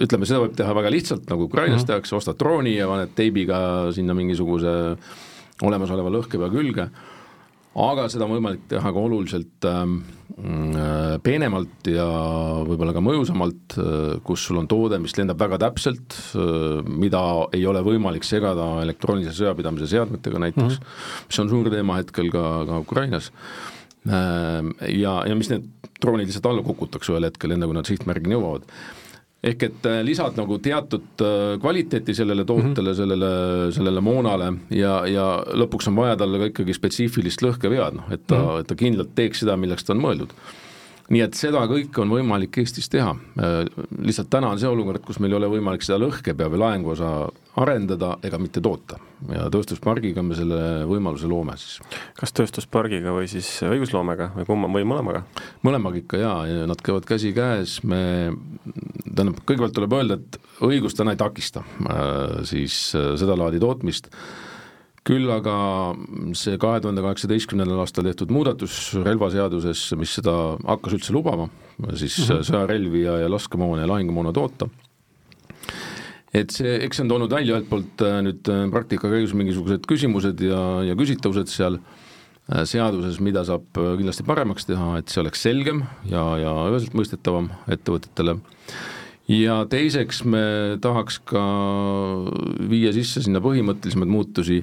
[0.00, 1.86] ütleme, seda võib teha väga lihtsalt, nagu Ukrainas mm -hmm.
[1.86, 4.96] tehakse, ostad drooni ja paned teibiga sinna mingisuguse
[5.62, 6.88] olemasoleva lõhkepea külge,
[7.74, 9.98] aga seda on võimalik teha ka oluliselt ähm,
[10.36, 12.06] äh, peenemalt ja
[12.68, 17.22] võib-olla ka mõjusamalt äh,, kus sul on toode, mis lendab väga täpselt äh,, mida
[17.56, 21.28] ei ole võimalik segada elektroonilise sõjapidamise seadmetega näiteks mm, -hmm.
[21.30, 23.32] mis on suur teema hetkel ka, ka Ukrainas
[24.02, 25.68] Ehm, ja, ja mis need
[26.02, 28.66] droonid lihtsalt alla kukutakse ühel hetkel, enne kui nad sihtmärgini jõuavad.
[29.42, 32.96] Ehk et äh, lisad nagu teatud äh, kvaliteeti sellele tootele mm, -hmm.
[32.96, 33.30] sellele,
[33.74, 38.38] sellele moonale ja, ja lõpuks on vaja talle ka ikkagi spetsiifilist lõhkevead, noh et ta
[38.38, 38.60] mm, -hmm.
[38.60, 40.36] et ta kindlalt teeks seda, milleks ta on mõeldud
[41.10, 43.62] nii et seda kõike on võimalik Eestis teha, äh,
[44.02, 47.12] lihtsalt täna on see olukord, kus meil ei ole võimalik seda lõhkepea või laenguosa
[47.60, 48.98] arendada ega mitte toota.
[49.30, 51.80] Ja tööstuspargiga me selle võimaluse loome siis.
[52.18, 55.24] kas tööstuspargiga või siis õigusloomega või kumma või mõlemaga?
[55.62, 58.32] mõlemaga ikka jaa, ja nad käivad käsikäes, me,
[59.04, 64.10] tähendab, kõigepealt tuleb öelda, et õigus täna ei takista äh, siis äh, sedalaadi tootmist,
[65.06, 65.56] küll aga
[66.38, 71.48] see kahe tuhande kaheksateistkümnendal aastal tehtud muudatus relvaseaduses, mis seda hakkas üldse lubama,
[71.94, 72.46] siis mm -hmm.
[72.50, 74.70] sõjarelvi ja, ja laskemoona ja lahingumoona toota
[76.32, 79.84] et see, eks see on toonud välja ühelt poolt äh, nüüd äh, praktika käigus mingisugused
[79.88, 85.44] küsimused ja, ja küsitavused seal äh, seaduses, mida saab kindlasti paremaks teha, et see oleks
[85.44, 88.38] selgem ja, ja üheselt mõistetavam ettevõtetele.
[89.28, 90.42] Ja teiseks me
[90.82, 91.44] tahaks ka
[92.70, 94.62] viia sisse sinna põhimõttelisemaid muutusi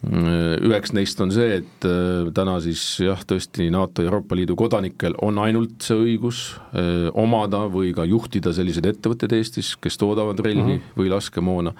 [0.00, 5.12] üheks neist on see, et äh, täna siis jah, tõesti NATO ja Euroopa Liidu kodanikel
[5.20, 10.62] on ainult see õigus äh, omada või ka juhtida selliseid ettevõtteid Eestis, kes toodavad relvi
[10.62, 10.96] mm -hmm.
[10.96, 11.74] või laskemoona.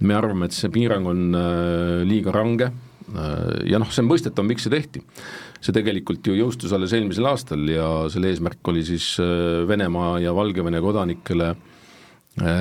[0.00, 2.72] me arvame, et see piirang on äh, liiga range
[3.64, 5.00] ja noh, see on mõistetav, miks see tehti.
[5.66, 9.16] See tegelikult ju jõustus alles eelmisel aastal ja selle eesmärk oli siis
[9.68, 11.54] Venemaa ja Valgevene kodanikele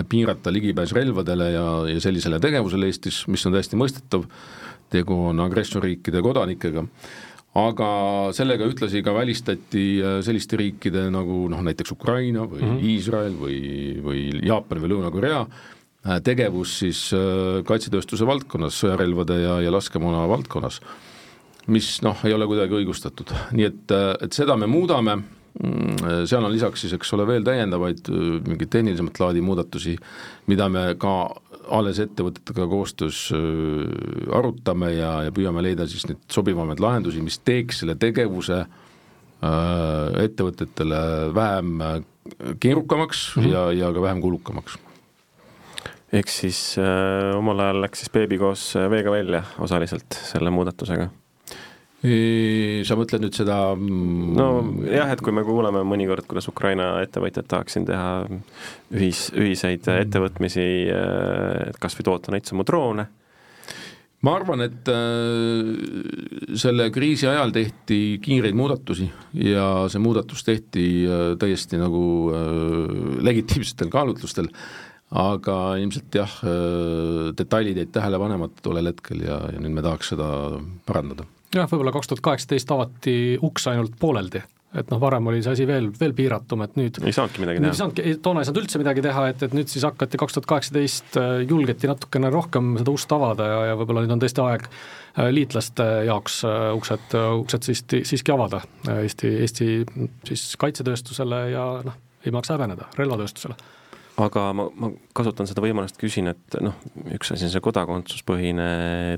[0.09, 4.23] piirata ligipääs relvadele ja, ja sellisele tegevusele Eestis, mis on täiesti mõistetav.
[4.89, 6.85] Tegu on agressorriikide kodanikega,
[7.55, 7.89] aga
[8.35, 12.91] sellega ühtlasi ka välistati äh, selliste riikide nagu noh, näiteks Ukraina või mm -hmm.
[12.91, 13.59] Iisrael või,
[14.03, 20.81] või Jaapan või Lõuna-Korea äh, tegevus siis äh, kaitsetööstuse valdkonnas, sõjarelvade ja, ja laskemoona valdkonnas,
[21.67, 26.53] mis noh, ei ole kuidagi õigustatud, nii et, et seda me muudame, mm, seal on
[26.53, 28.11] lisaks siis, eks ole, veel täiendavaid
[28.45, 29.95] mingeid tehnilisemat laadi muudatusi,
[30.51, 31.15] mida me ka
[31.73, 37.81] alles ettevõtetega koostöös äh, arutame ja, ja püüame leida siis neid sobivamaid lahendusi, mis teeks
[37.83, 41.01] selle tegevuse äh, ettevõtetele
[41.35, 41.99] vähem äh,
[42.59, 43.53] keerukamaks mm -hmm.
[43.53, 44.77] ja, ja ka vähem kulukamaks.
[46.13, 51.09] eks siis äh, omal ajal läks siis beebi koos veega välja osaliselt selle muudatusega
[52.85, 57.77] sa mõtled nüüd seda mm, nojah, et kui me kuuleme mõnikord, kuidas Ukraina ettevõtjad tahaks
[57.77, 58.09] siin teha
[58.93, 60.05] ühis, ühiseid mm.
[60.05, 63.07] ettevõtmisi, äh, et kas või toota neid samu droone,
[64.25, 69.07] ma arvan, et äh, selle kriisi ajal tehti kiireid muudatusi
[69.45, 72.03] ja see muudatus tehti äh, täiesti nagu
[73.25, 74.51] legitiimsetel kaalutlustel,
[75.15, 76.33] aga ilmselt jah,
[77.37, 80.27] detailid jäid tähele panemata tollel hetkel ja, ja nüüd me tahaks seda
[80.89, 83.15] parandada jah, võib-olla kaks tuhat kaheksateist avati
[83.45, 84.41] uks ainult pooleldi,
[84.75, 87.71] et noh, varem oli see asi veel, veel piiratum, et nüüd ei saanudki midagi teha.
[87.71, 90.49] ei saanudki, toona ei saanud üldse midagi teha, et, et nüüd siis hakati kaks tuhat
[90.51, 94.67] kaheksateist, äh, julgeti natukene rohkem seda ust avada ja, ja võib-olla nüüd on tõesti aeg
[94.67, 97.15] äh, liitlaste jaoks äh, uksed,
[97.45, 98.63] uksed siiski, siiski avada
[98.99, 99.69] Eesti, Eesti
[100.27, 103.57] siis kaitsetööstusele ja noh, ei maksa häbeneda, relvatööstusele
[104.21, 106.75] aga ma, ma kasutan seda võimalust, küsin, et noh,
[107.15, 108.67] üks asi on see kodakondsuspõhine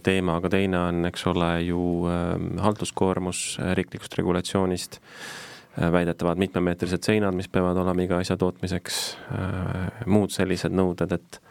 [0.06, 2.32] teema, aga teine on, eks ole, ju äh,
[2.64, 3.44] halduskoormus
[3.78, 9.02] riiklikust regulatsioonist äh,, väidetavad mitmemeetrised seinad, mis peavad olema iga asja tootmiseks
[9.38, 11.42] äh,, muud sellised nõuded, et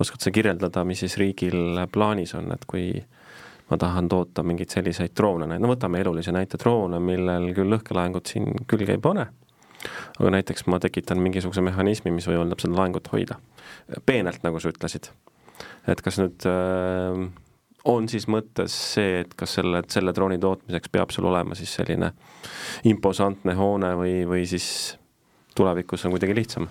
[0.00, 2.88] oskad sa kirjeldada, mis siis riigil plaanis on, et kui
[3.68, 8.64] ma tahan toota mingeid selliseid droone, no võtame elulise näite, droone, millel küll lõhkelaengut siin
[8.68, 9.28] külge ei pane
[10.18, 13.38] aga näiteks ma tekitan mingisuguse mehhanismi, mis võimaldab seda laengut hoida.
[14.06, 15.10] peenelt, nagu sa ütlesid.
[15.88, 17.24] et kas nüüd äh,
[17.84, 22.12] on siis mõttes see, et kas selle, selle drooni tootmiseks peab sul olema siis selline
[22.88, 24.96] imposantne hoone või, või siis
[25.56, 26.68] tulevikus on kuidagi lihtsam?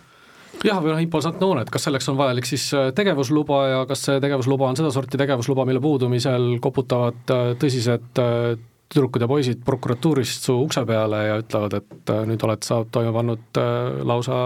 [0.64, 4.06] jah, või noh, imposantne hoone, et kas selleks on vajalik siis äh, tegevusluba ja kas
[4.08, 8.54] see tegevusluba on sedasorti tegevusluba, mille puudumisel koputavad äh, tõsised äh,
[8.94, 13.14] tüdrukud ja poisid prokuratuurist su ukse peale ja ütlevad, et äh, nüüd oled sa toime
[13.16, 14.42] pannud äh, lausa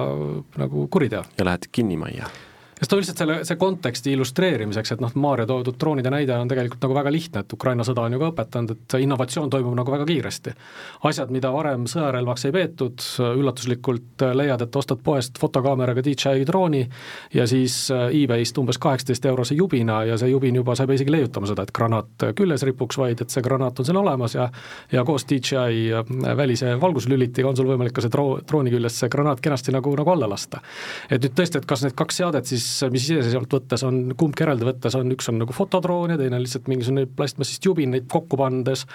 [0.58, 1.24] nagu kuriteo.
[1.38, 2.30] ja lähed kinnimajja
[2.78, 6.84] sest no lihtsalt selle, see konteksti illustreerimiseks, et noh, Maarja toodud droonide näide on tegelikult
[6.86, 9.94] nagu väga lihtne, et Ukraina sõda on ju ka õpetanud, et see innovatsioon toimub nagu
[9.94, 10.54] väga kiiresti.
[11.10, 13.06] asjad, mida varem sõjarelvaks ei peetud,
[13.40, 16.84] üllatuslikult leiad, et ostad poest fotokaameraga DJI drooni
[17.34, 21.02] ja siis äh, e-Bayst umbes kaheksateist eurose jubina ja see jubin juba, sa ei pea
[21.02, 24.50] isegi leiutama seda, et granaat küljes ripuks, vaid et see granaat on seal olemas ja
[24.92, 29.10] ja koos DJI äh, välise valguslülitiga on sul võimalik ka see droo-, drooni küljest see
[29.12, 30.62] granaat kenasti nagu, nagu alla lasta.
[31.10, 34.68] et nüüd tõesti, et kas need kaks seadet siis mis, iseseisvalt võttes on, kumbki eraldi
[34.68, 38.40] võttes on, üks on nagu fotodroon ja teine on lihtsalt mingisugune plastmassist jubin, neid kokku
[38.40, 38.86] pannes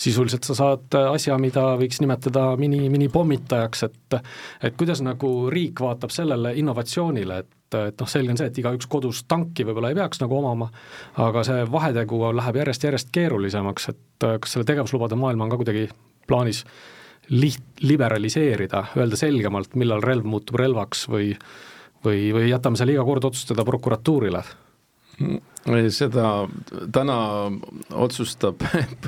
[0.00, 4.18] sisuliselt sa saad asja, mida võiks nimetada mini, minipommitajaks, et
[4.62, 8.88] et kuidas nagu riik vaatab sellele innovatsioonile, et et noh, selge on see, et igaüks
[8.90, 10.66] kodus tanki võib-olla ei peaks nagu omama,
[11.24, 15.86] aga see vahetegu läheb järjest-järjest keerulisemaks, et kas selle tegevuslubade maailma on ka kuidagi
[16.28, 16.66] plaanis
[17.32, 21.32] liht-, liberaliseerida, öelda selgemalt, millal relv muutub relvaks või
[22.04, 24.42] või, või jätame selle iga kord otsustada prokuratuurile?
[25.94, 26.28] seda
[26.90, 27.16] täna
[27.94, 28.62] otsustab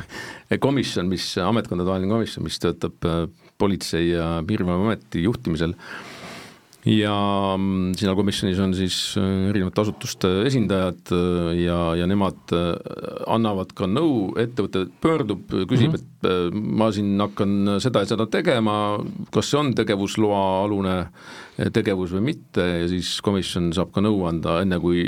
[0.66, 3.24] komisjon, mis, ametkondadevaheline komisjon, mis töötab äh,
[3.58, 5.74] Politsei- ja Piirivalveameti juhtimisel
[6.84, 7.14] ja
[7.56, 12.54] mm, siin komisjonis on siis äh, erinevate asutuste esindajad äh, ja, ja nemad
[13.26, 16.10] annavad ka nõu, ettevõte pöördub, küsib mm, -hmm.
[16.28, 18.98] Äh, ma siin hakkan seda ja seda tegema,
[19.34, 20.98] kas see on tegevusloa alune
[21.54, 25.04] tegevus või mitte ja siis komisjon saab ka nõu anda, enne kui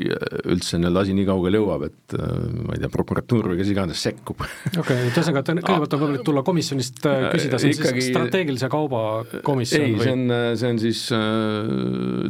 [0.46, 4.44] üldse nii-öelda asi nii kaugele jõuab, et ma ei tea, prokuratuur või kes iganes sekkub.
[4.44, 7.98] okei okay,, et ühesõnaga, et kõigepealt on võimalik tulla komisjonist küsida, see on Ikkagi...
[7.98, 9.00] siis strateegilise kauba
[9.46, 11.02] komisjon ei, see on, see on siis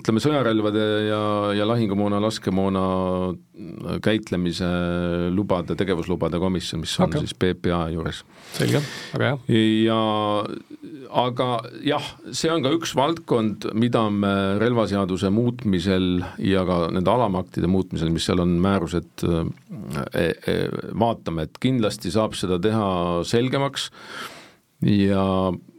[0.00, 1.20] ütleme, sõjarelvade ja,
[1.60, 2.86] ja lahingumoona, laskemoona
[4.04, 4.66] käitlemise
[5.32, 7.24] lubade, tegevuslubade komisjon, mis on okay.
[7.24, 8.22] siis PPA juures.
[8.56, 8.82] selge,
[9.14, 9.60] väga hea.
[9.86, 10.00] ja
[11.24, 11.48] aga
[11.86, 18.12] jah, see on ka üks valdkond, mida me relvaseaduse muutmisel ja ka nende alamaktide muutmisel,
[18.12, 20.56] mis seal on määrused, e, e,
[20.92, 22.90] vaatame, et kindlasti saab seda teha
[23.28, 23.88] selgemaks
[24.84, 25.24] ja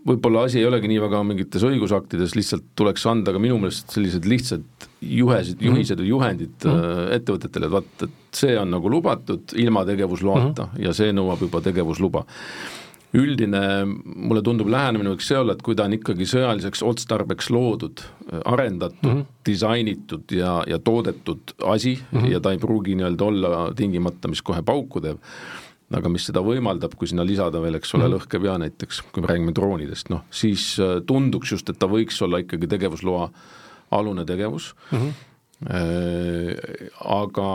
[0.08, 4.26] võib-olla asi ei olegi nii väga mingites õigusaktides, lihtsalt tuleks anda ka minu meelest sellised
[4.26, 5.68] lihtsad juhesid, mhm.
[5.68, 7.12] juhised või juhendid mm -hmm.
[7.18, 10.86] ettevõtetele, et vaat, et see on nagu lubatud ilma tegevusloata mm -hmm.
[10.86, 12.26] ja see nõuab juba tegevusluba.
[13.14, 18.02] üldine, mulle tundub, lähenemine võiks see olla, et kui ta on ikkagi sõjaliseks otstarbeks loodud,
[18.46, 19.26] arendatud mm, -hmm.
[19.46, 22.32] disainitud ja, ja toodetud asi mm -hmm.
[22.32, 25.18] ja ta ei pruugi nii-öelda olla tingimata, mis kohe pauku teeb
[25.96, 28.18] aga mis seda võimaldab, kui sinna lisada veel, eks ole mm, -hmm.
[28.18, 32.38] lõhkepea näiteks, kui me räägime droonidest, noh siis äh, tunduks just, et ta võiks olla
[32.44, 33.32] ikkagi tegevusloa
[33.92, 34.98] alune tegevus mm.
[34.98, 35.26] -hmm
[35.66, 37.52] aga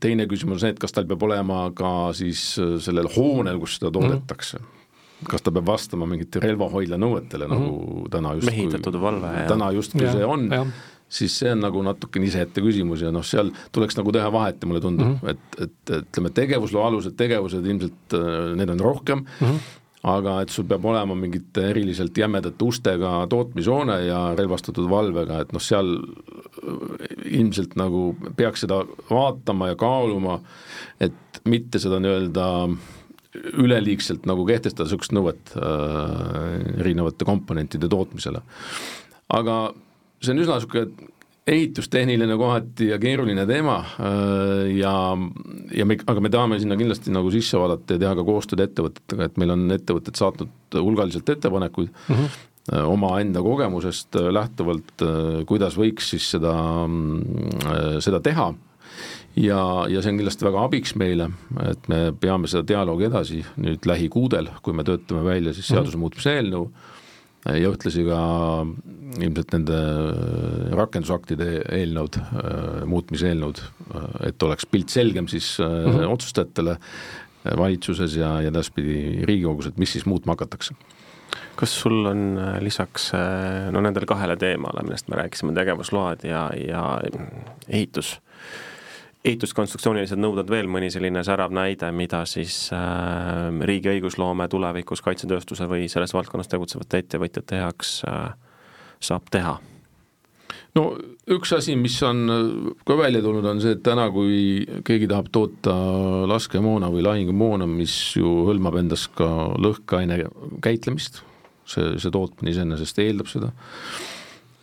[0.00, 3.78] teine küsimus on see, et kas tal peab olema ka siis äh, sellel hoonel, kus
[3.78, 4.66] seda toodetakse mm.
[4.66, 5.30] -hmm.
[5.30, 7.60] kas ta peab vastama mingite relvahoidla nõuetele mm, -hmm.
[7.64, 10.52] nagu täna justkui mehitatud valve täna justkui see on
[11.08, 14.68] siis see on nagu natukene iseette küsimus ja noh, seal tuleks nagu teha vahet ja
[14.68, 15.30] mulle tundub mm, -hmm.
[15.30, 19.58] et, et ütleme, tegevusloa alused tegevused ilmselt äh, need on rohkem mm, -hmm.
[20.06, 25.62] Aga et sul peab olema mingite eriliselt jämedate ustega tootmishoone ja relvastatud valvega, et noh,
[25.62, 30.38] seal äh, ilmselt nagu peaks seda vaatama ja kaaluma,
[31.02, 32.46] et mitte seda nii-öelda
[33.60, 38.40] üleliigselt nagu kehtestada niisugust nõuet äh, erinevate komponentide tootmisele.
[39.36, 39.56] aga
[40.22, 41.12] see on üsna niisugune
[41.46, 44.94] ehitustehniline kohati ja keeruline teema äh, ja,
[45.74, 49.30] ja me, aga me tahame sinna kindlasti nagu sisse vaadata ja teha ka koostööd ettevõtetega,
[49.30, 52.82] et meil on ettevõtted saatnud hulgaliselt ettepanekuid mm -hmm.
[52.90, 55.06] omaenda kogemusest äh, lähtuvalt,
[55.46, 56.54] kuidas võiks siis seda,
[58.02, 58.52] seda teha
[59.36, 61.30] ja, ja see on kindlasti väga abiks meile,
[61.70, 66.06] et me peame seda dialoogi edasi nüüd lähikuudel, kui me töötame välja siis seaduse mhm.
[66.06, 66.70] muutmise eelnõu
[67.54, 68.20] ja ühtlasi ka
[69.16, 69.76] ilmselt nende
[70.76, 72.18] rakendusaktide eelnõud,
[72.90, 73.62] muutmise eelnõud,
[74.26, 76.12] et oleks pilt selgem siis mm -hmm.
[76.12, 76.76] otsustajatele
[77.56, 80.74] valitsuses ja, ja edaspidi Riigikogus, et mis siis muutma hakatakse
[81.56, 83.10] kas sul on lisaks
[83.72, 87.00] no nendele kahele teemale, millest me rääkisime, tegevusload ja, ja
[87.68, 88.20] ehitus,
[89.26, 95.88] ehituskonstruktsioonilised nõuded veel mõni selline särav näide, mida siis äh, riigi õigusloome tulevikus kaitsetööstuse või
[95.92, 98.28] selles valdkonnas tegutsevate ettevõtjate heaks äh,
[99.02, 99.56] saab teha?
[100.76, 100.84] no
[101.32, 102.26] üks asi, mis on
[102.86, 105.74] ka välja tulnud, on see, et täna, kui keegi tahab toota
[106.30, 109.30] laskemoona või lahingumoona, mis ju hõlmab endas ka
[109.62, 110.20] lõhkeaine
[110.64, 111.22] käitlemist,
[111.66, 113.50] see, see tootmine iseenesest eeldab seda,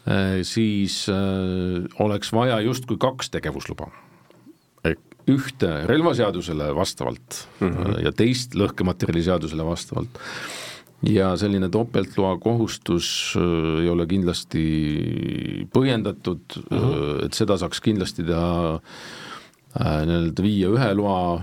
[0.08, 3.92] äh, siis äh, oleks vaja justkui kaks tegevusluba
[5.30, 8.04] ühte relvaseadusele vastavalt mm -hmm.
[8.04, 10.20] ja teist lõhkematerjaliseadusele vastavalt.
[11.04, 16.40] ja selline topeltloa kohustus äh, ei ole kindlasti põhjendatud
[16.72, 17.26] mm, -hmm.
[17.26, 18.80] et seda saaks kindlasti teha
[19.80, 21.42] äh, nii-öelda viia ühe loa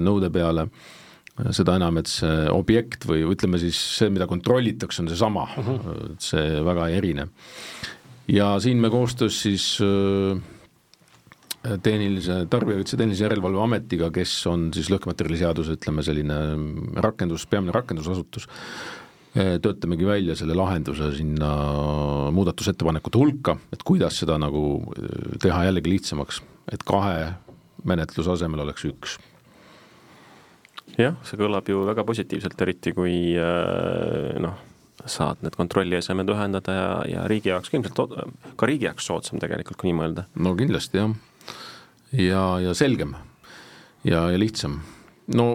[0.00, 0.68] nõude peale,
[1.50, 6.14] seda enam, et see objekt või ütleme siis see, mida kontrollitakse, on seesama mm, -hmm.
[6.18, 7.28] see väga ei erine.
[8.28, 10.38] ja siin me koostöös siis äh,
[11.60, 16.38] tehnilise, Tarbijakaitse Tehnilise Järelevalve Ametiga, kes on siis lõhkematerjaliseaduse, ütleme selline
[17.04, 18.48] rakendus, peamine rakendusasutus,
[19.34, 21.50] töötamegi välja selle lahenduse sinna
[22.34, 24.64] muudatusettepanekute hulka, et kuidas seda nagu
[25.42, 26.40] teha jällegi lihtsamaks,
[26.72, 27.34] et kahe
[27.86, 29.20] menetluse asemel oleks üks
[30.98, 33.14] jah, see kõlab ju väga positiivselt, eriti kui
[34.42, 34.58] noh,
[35.08, 38.16] saad need kontrolliesemed ühendada ja, ja riigi jaoks ilmselt
[38.56, 40.26] ka riigi jaoks soodsam tegelikult, kui nii mõelda.
[40.40, 41.14] no kindlasti jah
[42.12, 43.14] ja, ja selgem
[44.04, 44.80] ja, ja lihtsam.
[45.34, 45.50] no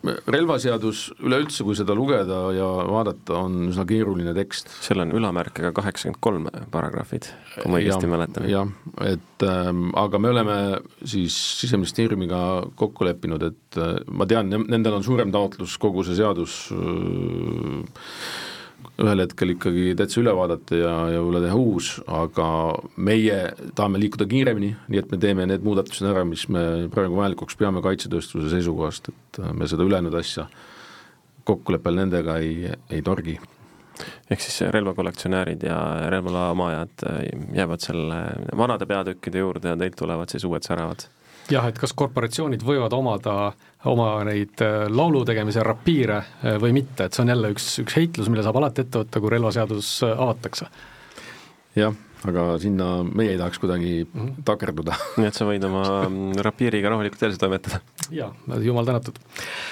[0.00, 4.70] relvaseadus üleüldse, kui seda lugeda ja vaadata, on üsna keeruline tekst.
[4.80, 7.28] seal on ülamärkega kaheksakümmend kolm paragrahvid,
[7.58, 8.48] kui ma õigesti mäletan.
[8.48, 8.70] jah,
[9.04, 10.56] et ähm, aga me oleme
[11.04, 12.40] siis Siseministeeriumiga
[12.80, 18.00] kokku leppinud, et äh, ma tean, nendel on suurem taotlus kogu see seadus äh,
[19.00, 22.48] ühel hetkel ikkagi täitsa üle vaadata ja, ja võib-olla teha uus, aga
[23.00, 23.38] meie
[23.76, 27.82] tahame liikuda kiiremini, nii et me teeme need muudatused ära, mis me praegu vajalikuks peame
[27.84, 30.48] kaitsetööstuse seisukohast, et me seda ülejäänud asja
[31.48, 33.38] kokkuleppel nendega ei, ei torgi.
[34.30, 35.78] ehk siis relvakollektsionäärid ja
[36.12, 37.02] relvaloa omajad
[37.56, 38.20] jäävad selle
[38.56, 41.08] vanade peatükkide juurde ja teilt tulevad siis uued säravad?
[41.50, 43.52] Jah, et kas korporatsioonid võivad omada
[43.90, 44.60] oma neid
[44.92, 46.20] laulu tegemise rapiire
[46.60, 49.32] või mitte, et see on jälle üks, üks heitlus, mille saab alati ette võtta, kui
[49.32, 50.68] relvaseadus avatakse.
[51.80, 51.96] jah
[52.28, 54.44] aga sinna meie ei tahaks kuidagi mm -hmm.
[54.44, 54.96] takerduda.
[55.20, 55.84] nii et sa võid oma
[56.42, 57.80] rapiiriga rahulikult edasi toimetada?
[58.10, 59.18] jaa, jumal tänatud.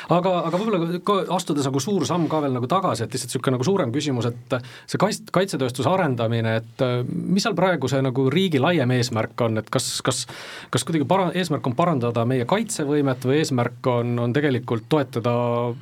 [0.09, 3.65] aga, aga võib-olla astudes nagu suur samm ka veel nagu tagasi, et lihtsalt niisugune nagu
[3.65, 8.91] suurem küsimus, et see kais-, kaitsetööstuse arendamine, et mis seal praegu see nagu riigi laiem
[8.91, 10.27] eesmärk on, et kas, kas
[10.71, 15.35] kas kuidagi para-, eesmärk on parandada meie kaitsevõimet või eesmärk on, on tegelikult toetada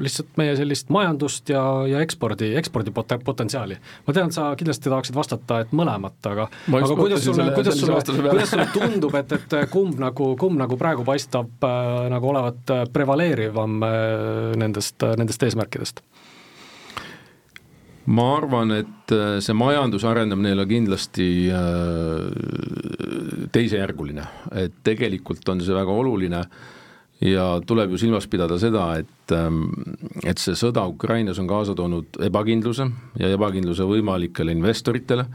[0.03, 3.79] lihtsalt meie sellist majandust ja, ja ekspordi, ekspordipotentsiaali?
[4.07, 8.51] ma tean, sa kindlasti tahaksid vastata, et mõlemat, aga aga kuidas sulle, kuidas sulle, kuidas
[8.51, 13.83] sulle tundub, et, et kumb nagu, kumb nagu praegu paistab äh, nagu olevat äh, prevaleerivam
[13.87, 13.97] äh,
[14.59, 16.03] nendest, äh, nendest eesmärkidest?
[18.07, 21.25] ma arvan, et see majanduse arendamine ei ole kindlasti
[23.51, 24.27] teisejärguline,
[24.63, 26.45] et tegelikult on see väga oluline
[27.27, 29.35] ja tuleb ju silmas pidada seda, et,
[30.23, 32.87] et see sõda Ukrainas on kaasa toonud ebakindluse
[33.19, 35.27] ja ebakindluse võimalikele investoritele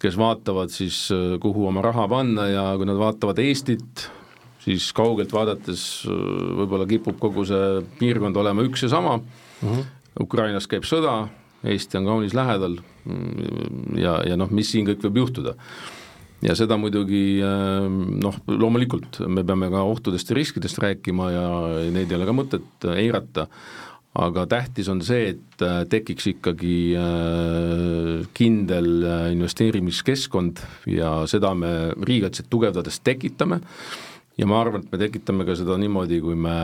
[0.00, 4.06] kes vaatavad siis, äh, kuhu oma raha panna ja kui nad vaatavad Eestit,
[4.64, 6.24] siis kaugelt vaadates äh,
[6.60, 9.84] võib-olla kipub kogu see piirkond olema üks ja sama mm, -hmm.
[10.24, 11.28] Ukrainas käib sõda,
[11.64, 15.54] Eesti on kaunis lähedal mm, ja, ja noh, mis siin kõik võib juhtuda.
[16.42, 17.84] ja seda muidugi äh,
[18.24, 21.46] noh, loomulikult me peame ka ohtudest ja riskidest rääkima ja
[21.92, 23.48] neid ei ole ka mõtet eirata,
[24.18, 31.92] aga tähtis on see, et äh, tekiks ikkagi äh, kindel äh, investeerimiskeskkond ja seda me
[31.94, 33.60] riigikaitset tugevdades tekitame
[34.38, 36.56] ja ma arvan, et me tekitame ka seda niimoodi, kui me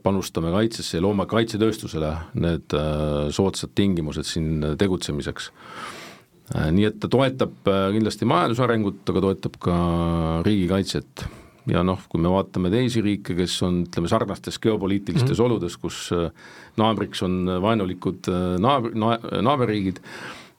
[0.00, 2.72] panustame kaitsesse ja loome kaitsetööstusele need
[3.36, 5.50] soodsad tingimused siin tegutsemiseks.
[6.72, 9.76] Nii et ta toetab kindlasti majandusarengut, aga toetab ka
[10.46, 11.26] riigikaitset
[11.72, 15.46] ja noh, kui me vaatame teisi riike, kes on ütleme sarnastes geopoliitilistes mm -hmm.
[15.46, 16.30] oludes, kus äh,
[16.80, 20.00] naabriks on vaenulikud äh, naabr-, na-, naaberriigid,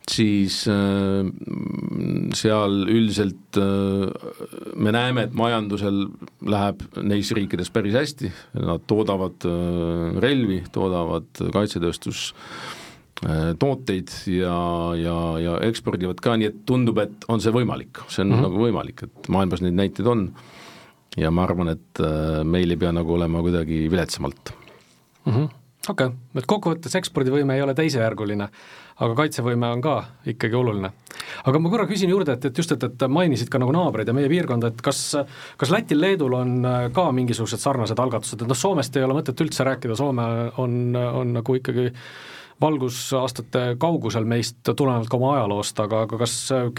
[0.10, 1.26] siis äh,
[2.34, 3.58] seal üldiselt
[4.76, 6.08] me näeme, et majandusel
[6.42, 9.46] läheb neis riikides päris hästi, nad toodavad
[10.20, 12.34] relvi, toodavad kaitsetööstus
[13.60, 14.56] tooteid ja,
[14.96, 18.48] ja, ja ekspordivad ka, nii et tundub, et on see võimalik, see on mm -hmm.
[18.48, 20.30] nagu võimalik, et maailmas neid näiteid on
[21.20, 24.54] ja ma arvan, et äh, meil ei pea nagu olema kuidagi viletsamalt
[25.26, 25.50] mm -hmm..
[25.90, 28.50] okei okay., et kokkuvõttes ekspordivõime ei ole teisejärguline,
[29.00, 29.96] aga kaitsevõime on ka
[30.34, 30.92] ikkagi oluline.
[31.46, 34.14] aga ma korra küsin juurde, et, et just, et, et mainisid ka nagu naabreid ja
[34.14, 35.18] meie piirkonda, et kas,
[35.58, 39.46] kas Lätil, Leedul on äh, ka mingisugused sarnased algatused, et noh, Soomest ei ole mõtet
[39.46, 41.92] üldse rääkida, Soome on, on nagu ikkagi
[42.62, 46.36] valgusaastate kaugusel meist tulenevalt ka oma ajaloost, aga, aga kas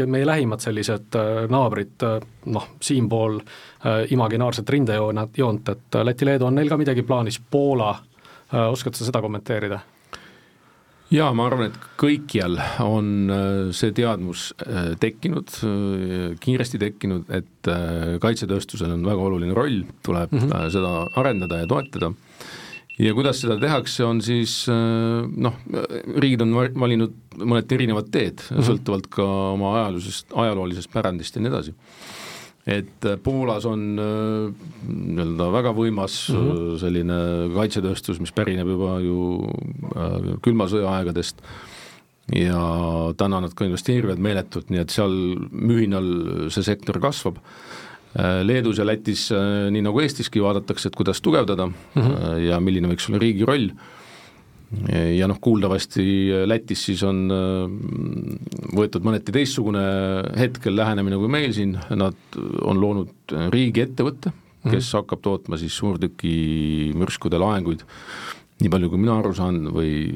[0.07, 2.19] meie lähimad sellised äh, naabrid äh,
[2.53, 7.95] noh, siinpool äh, imaginaarset rindejoont, joont, et Läti-Leedu, on neil ka midagi plaanis, Poola,
[8.71, 9.81] oskad sa seda kommenteerida?
[11.11, 12.55] jaa, ma arvan, et kõikjal
[12.85, 13.31] on
[13.75, 14.51] see teadmus
[15.03, 15.51] tekkinud,
[16.39, 17.71] kiiresti tekkinud, et
[18.23, 20.69] kaitsetööstusel on väga oluline roll, tuleb mm -hmm.
[20.71, 22.13] seda arendada ja toetada
[23.01, 25.57] ja kuidas seda tehakse, on siis äh, noh,
[26.21, 28.67] riigid on valinud mõneti erinevad teed mm, -hmm.
[28.69, 31.75] sõltuvalt ka oma ajaloolisest, ajaloolisest pärandist ja nii edasi.
[32.67, 36.79] et äh, Poolas on äh, nii-öelda väga võimas mm -hmm.
[36.79, 37.19] selline
[37.55, 39.49] kaitsetööstus, mis pärineb juba ju
[40.43, 41.43] külma sõja aegadest
[42.35, 42.61] ja
[43.17, 45.11] täna nad ka investeerivad meeletult, nii et seal
[45.51, 47.41] mühinal see sektor kasvab
[48.19, 52.39] Leedus ja Lätis, äh, nii nagu Eestiski, vaadatakse, et kuidas tugevdada mm -hmm.
[52.49, 53.71] ja milline võiks olla riigi roll.
[55.19, 57.27] ja noh, kuuldavasti Lätis siis on
[58.71, 59.81] võetud mõneti teistsugune
[60.39, 62.15] hetkel lähenemine kui meil siin, nad
[62.63, 64.31] on loonud riigiettevõtte,
[64.63, 64.93] kes mm -hmm.
[64.93, 67.83] hakkab tootma siis suurtükimürskude laenguid,
[68.61, 70.15] nii palju kui mina aru saan või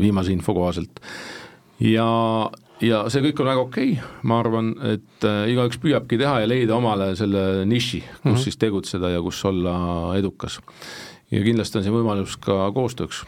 [0.00, 1.00] viimase info kohaselt.
[1.80, 2.50] ja
[2.84, 6.50] ja see kõik on väga okei okay., ma arvan, et äh, igaüks püüabki teha ja
[6.50, 8.44] leida omale selle niši, kus mm -hmm.
[8.44, 9.74] siis tegutseda ja kus olla
[10.16, 10.60] edukas.
[11.30, 13.24] ja kindlasti on see võimalus ka koostööks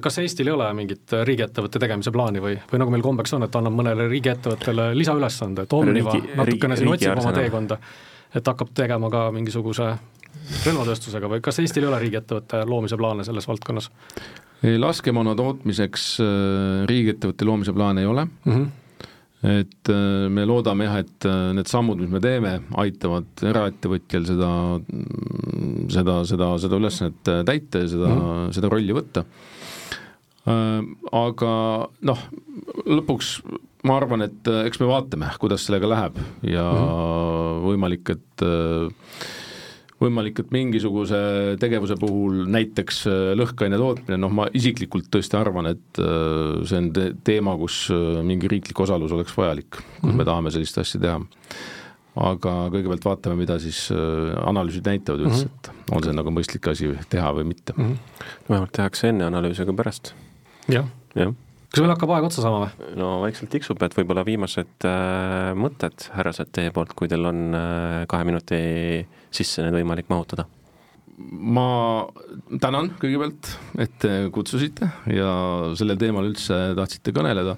[0.00, 3.56] kas Eestil ei ole mingit riigiettevõtte tegemise plaani või, või nagu meil kombeks on, et
[3.56, 7.78] annab mõnele riigiettevõttele lisaülesande, et Omniva riigi, natukene siin otsib oma teekonda,
[8.34, 9.92] et hakkab tegema ka mingisuguse
[10.66, 13.90] relvatööstusega või kas Eestil ei ole riigiettevõtte loomise plaane selles valdkonnas?
[14.62, 18.52] Laskemoona tootmiseks äh, riigiettevõtte loomise plaane ei ole mm.
[18.52, 18.68] -hmm
[19.38, 24.48] et äh, me loodame jah, et äh, need sammud, mis me teeme, aitavad eraettevõtjal seda,
[25.94, 28.48] seda, seda, seda ülesannet täita ja seda mm, -hmm.
[28.56, 29.24] seda rolli võtta.
[31.12, 31.52] aga
[32.02, 32.20] noh,
[32.82, 33.30] lõpuks
[33.86, 37.62] ma arvan, et eks me vaatame, kuidas sellega läheb ja mm -hmm.
[37.68, 38.46] võimalik, et
[39.98, 41.20] võimalik, et mingisuguse
[41.58, 43.00] tegevuse puhul näiteks
[43.38, 47.88] lõhkeaine tootmine, noh ma isiklikult tõesti arvan, et see on te teema, kus
[48.22, 50.20] mingi riiklik osalus oleks vajalik, kus mm -hmm.
[50.22, 51.18] me tahame sellist asja teha
[52.18, 55.82] aga kõigepealt vaatame, mida siis äh, analüüsid näitavad üldse mm, -hmm.
[55.84, 57.84] et on see nagu mõistlik asi teha või mitte mm.
[57.84, 58.24] -hmm.
[58.48, 60.14] vähemalt tehakse enne analüüsi kui pärast.
[60.68, 61.32] jah ja.
[61.68, 62.92] Kas meil hakkab aeg otsa saama või?
[62.98, 68.04] no vaikselt tiksub, et võib-olla viimased äh, mõtted, härrased, teie poolt, kui teil on äh,
[68.10, 68.60] kahe minuti
[69.34, 70.48] sisse need võimalik mahutada?
[71.18, 72.06] ma
[72.62, 73.50] tänan kõigepealt,
[73.82, 75.30] et te kutsusite ja
[75.78, 77.56] sellel teemal üldse tahtsite kõneleda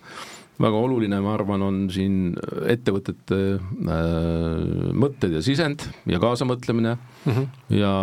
[0.61, 2.35] väga oluline, ma arvan, on siin
[2.69, 7.47] ettevõtete äh, mõtted ja sisend ja kaasamõtlemine mm -hmm.
[7.79, 7.95] ja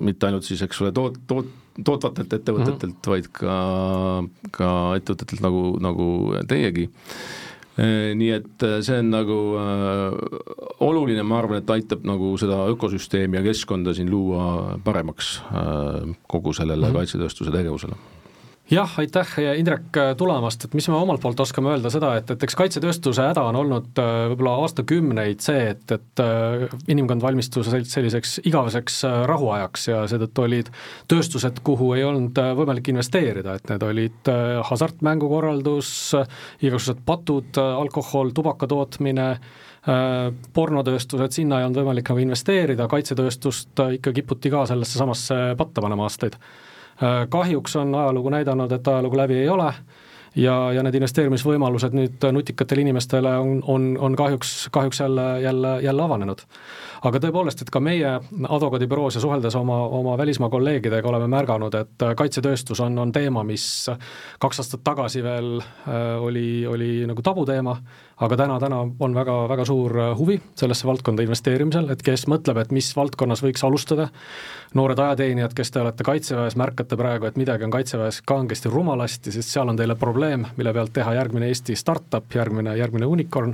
[0.00, 1.54] mitte ainult siis, eks ole, toot-, toot-,
[1.84, 3.10] tootvatelt ettevõtetelt mm, -hmm.
[3.10, 3.56] vaid ka,
[4.50, 6.06] ka ettevõtetelt nagu, nagu
[6.48, 7.46] teiegi äh,
[7.76, 10.14] nii et äh, see on nagu äh,
[10.84, 16.54] oluline, ma arvan, et aitab nagu seda ökosüsteemi ja keskkonda siin luua paremaks äh, kogu
[16.56, 16.96] sellele mm -hmm.
[16.96, 17.96] kaitsetööstuse tegevusele
[18.70, 19.28] jah, aitäh,
[19.60, 23.44] Indrek, tulemast, et mis me omalt poolt oskame öelda seda, et, et eks kaitsetööstuse häda
[23.50, 29.86] on olnud äh, võib-olla aastakümneid see, et, et äh, inimkond valmistus selliseks igaveseks äh, rahuajaks
[29.92, 30.72] ja seetõttu olid
[31.10, 34.32] tööstused, kuhu ei olnud võimalik investeerida, et need olid
[34.66, 35.90] hasartmängukorraldus,
[36.60, 39.30] igasugused patud, alkohol, tubaka tootmine,
[40.56, 46.08] pornotööstused, sinna ei olnud võimalik nagu investeerida, kaitsetööstust ikka kiputi ka sellesse samasse patta panema
[46.08, 46.34] aastaid.
[46.34, 46.65] Äh,
[47.28, 49.72] kahjuks on ajalugu näidanud, et ajalugu läbi ei ole
[50.36, 56.02] ja, ja need investeerimisvõimalused nüüd nutikatele inimestele on, on, on kahjuks, kahjuks jälle, jälle, jälle
[56.02, 56.42] avanenud.
[57.06, 58.16] aga tõepoolest, et ka meie
[58.48, 63.66] advokaadibüroos ja suheldes oma, oma välismaa kolleegidega oleme märganud, et kaitsetööstus on, on teema, mis
[64.42, 67.76] kaks aastat tagasi veel äh, oli, oli nagu tabuteema
[68.16, 72.60] aga täna, täna on väga, väga suur äh, huvi sellesse valdkonda investeerimisel, et kes mõtleb,
[72.62, 74.08] et mis valdkonnas võiks alustada,
[74.76, 79.52] noored ajateenijad, kes te olete Kaitseväes, märkate praegu, et midagi on Kaitseväes kangesti rumalasti, sest
[79.52, 83.52] seal on teile probleem, mille pealt teha järgmine Eesti startup, järgmine, järgmine unicorn,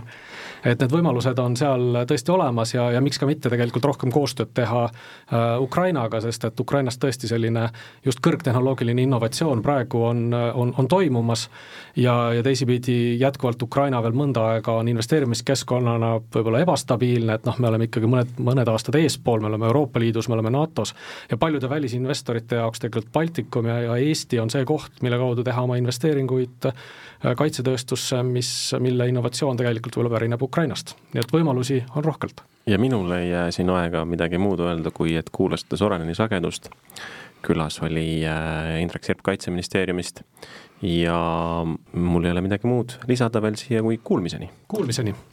[0.65, 4.53] et need võimalused on seal tõesti olemas ja, ja miks ka mitte tegelikult rohkem koostööd
[4.55, 7.69] teha äh, Ukrainaga, sest et Ukrainas tõesti selline
[8.05, 11.49] just kõrgtehnoloogiline innovatsioon praegu on, on, on toimumas
[11.97, 17.71] ja, ja teisipidi jätkuvalt Ukraina veel mõnda aega on investeerimiskeskkonnana võib-olla ebastabiilne, et noh, me
[17.71, 20.95] oleme ikkagi mõned, mõned aastad eespool, me oleme Euroopa Liidus, me oleme NATO-s
[21.31, 25.67] ja paljude välisinvestorite jaoks tegelikult Baltikum ja, ja Eesti on see koht, mille kaudu teha
[25.67, 28.51] oma investeeringuid äh, kaitsetööstusse, mis,
[28.83, 30.52] mille innovatsioon tegelikult võib-olla pärineb Ukrainast,
[31.13, 32.45] nii et võimalusi on rohkelt.
[32.67, 36.71] ja minul ei jää siin aega midagi muud öelda, kui et kuulasite Soraneni sagedust
[37.43, 40.23] külas oli äh, Indrek Sirp Kaitseministeeriumist
[40.83, 41.19] ja
[41.93, 44.51] mul ei ole midagi muud lisada veel siia kui kuulmiseni.
[44.69, 45.15] Kuulmiseni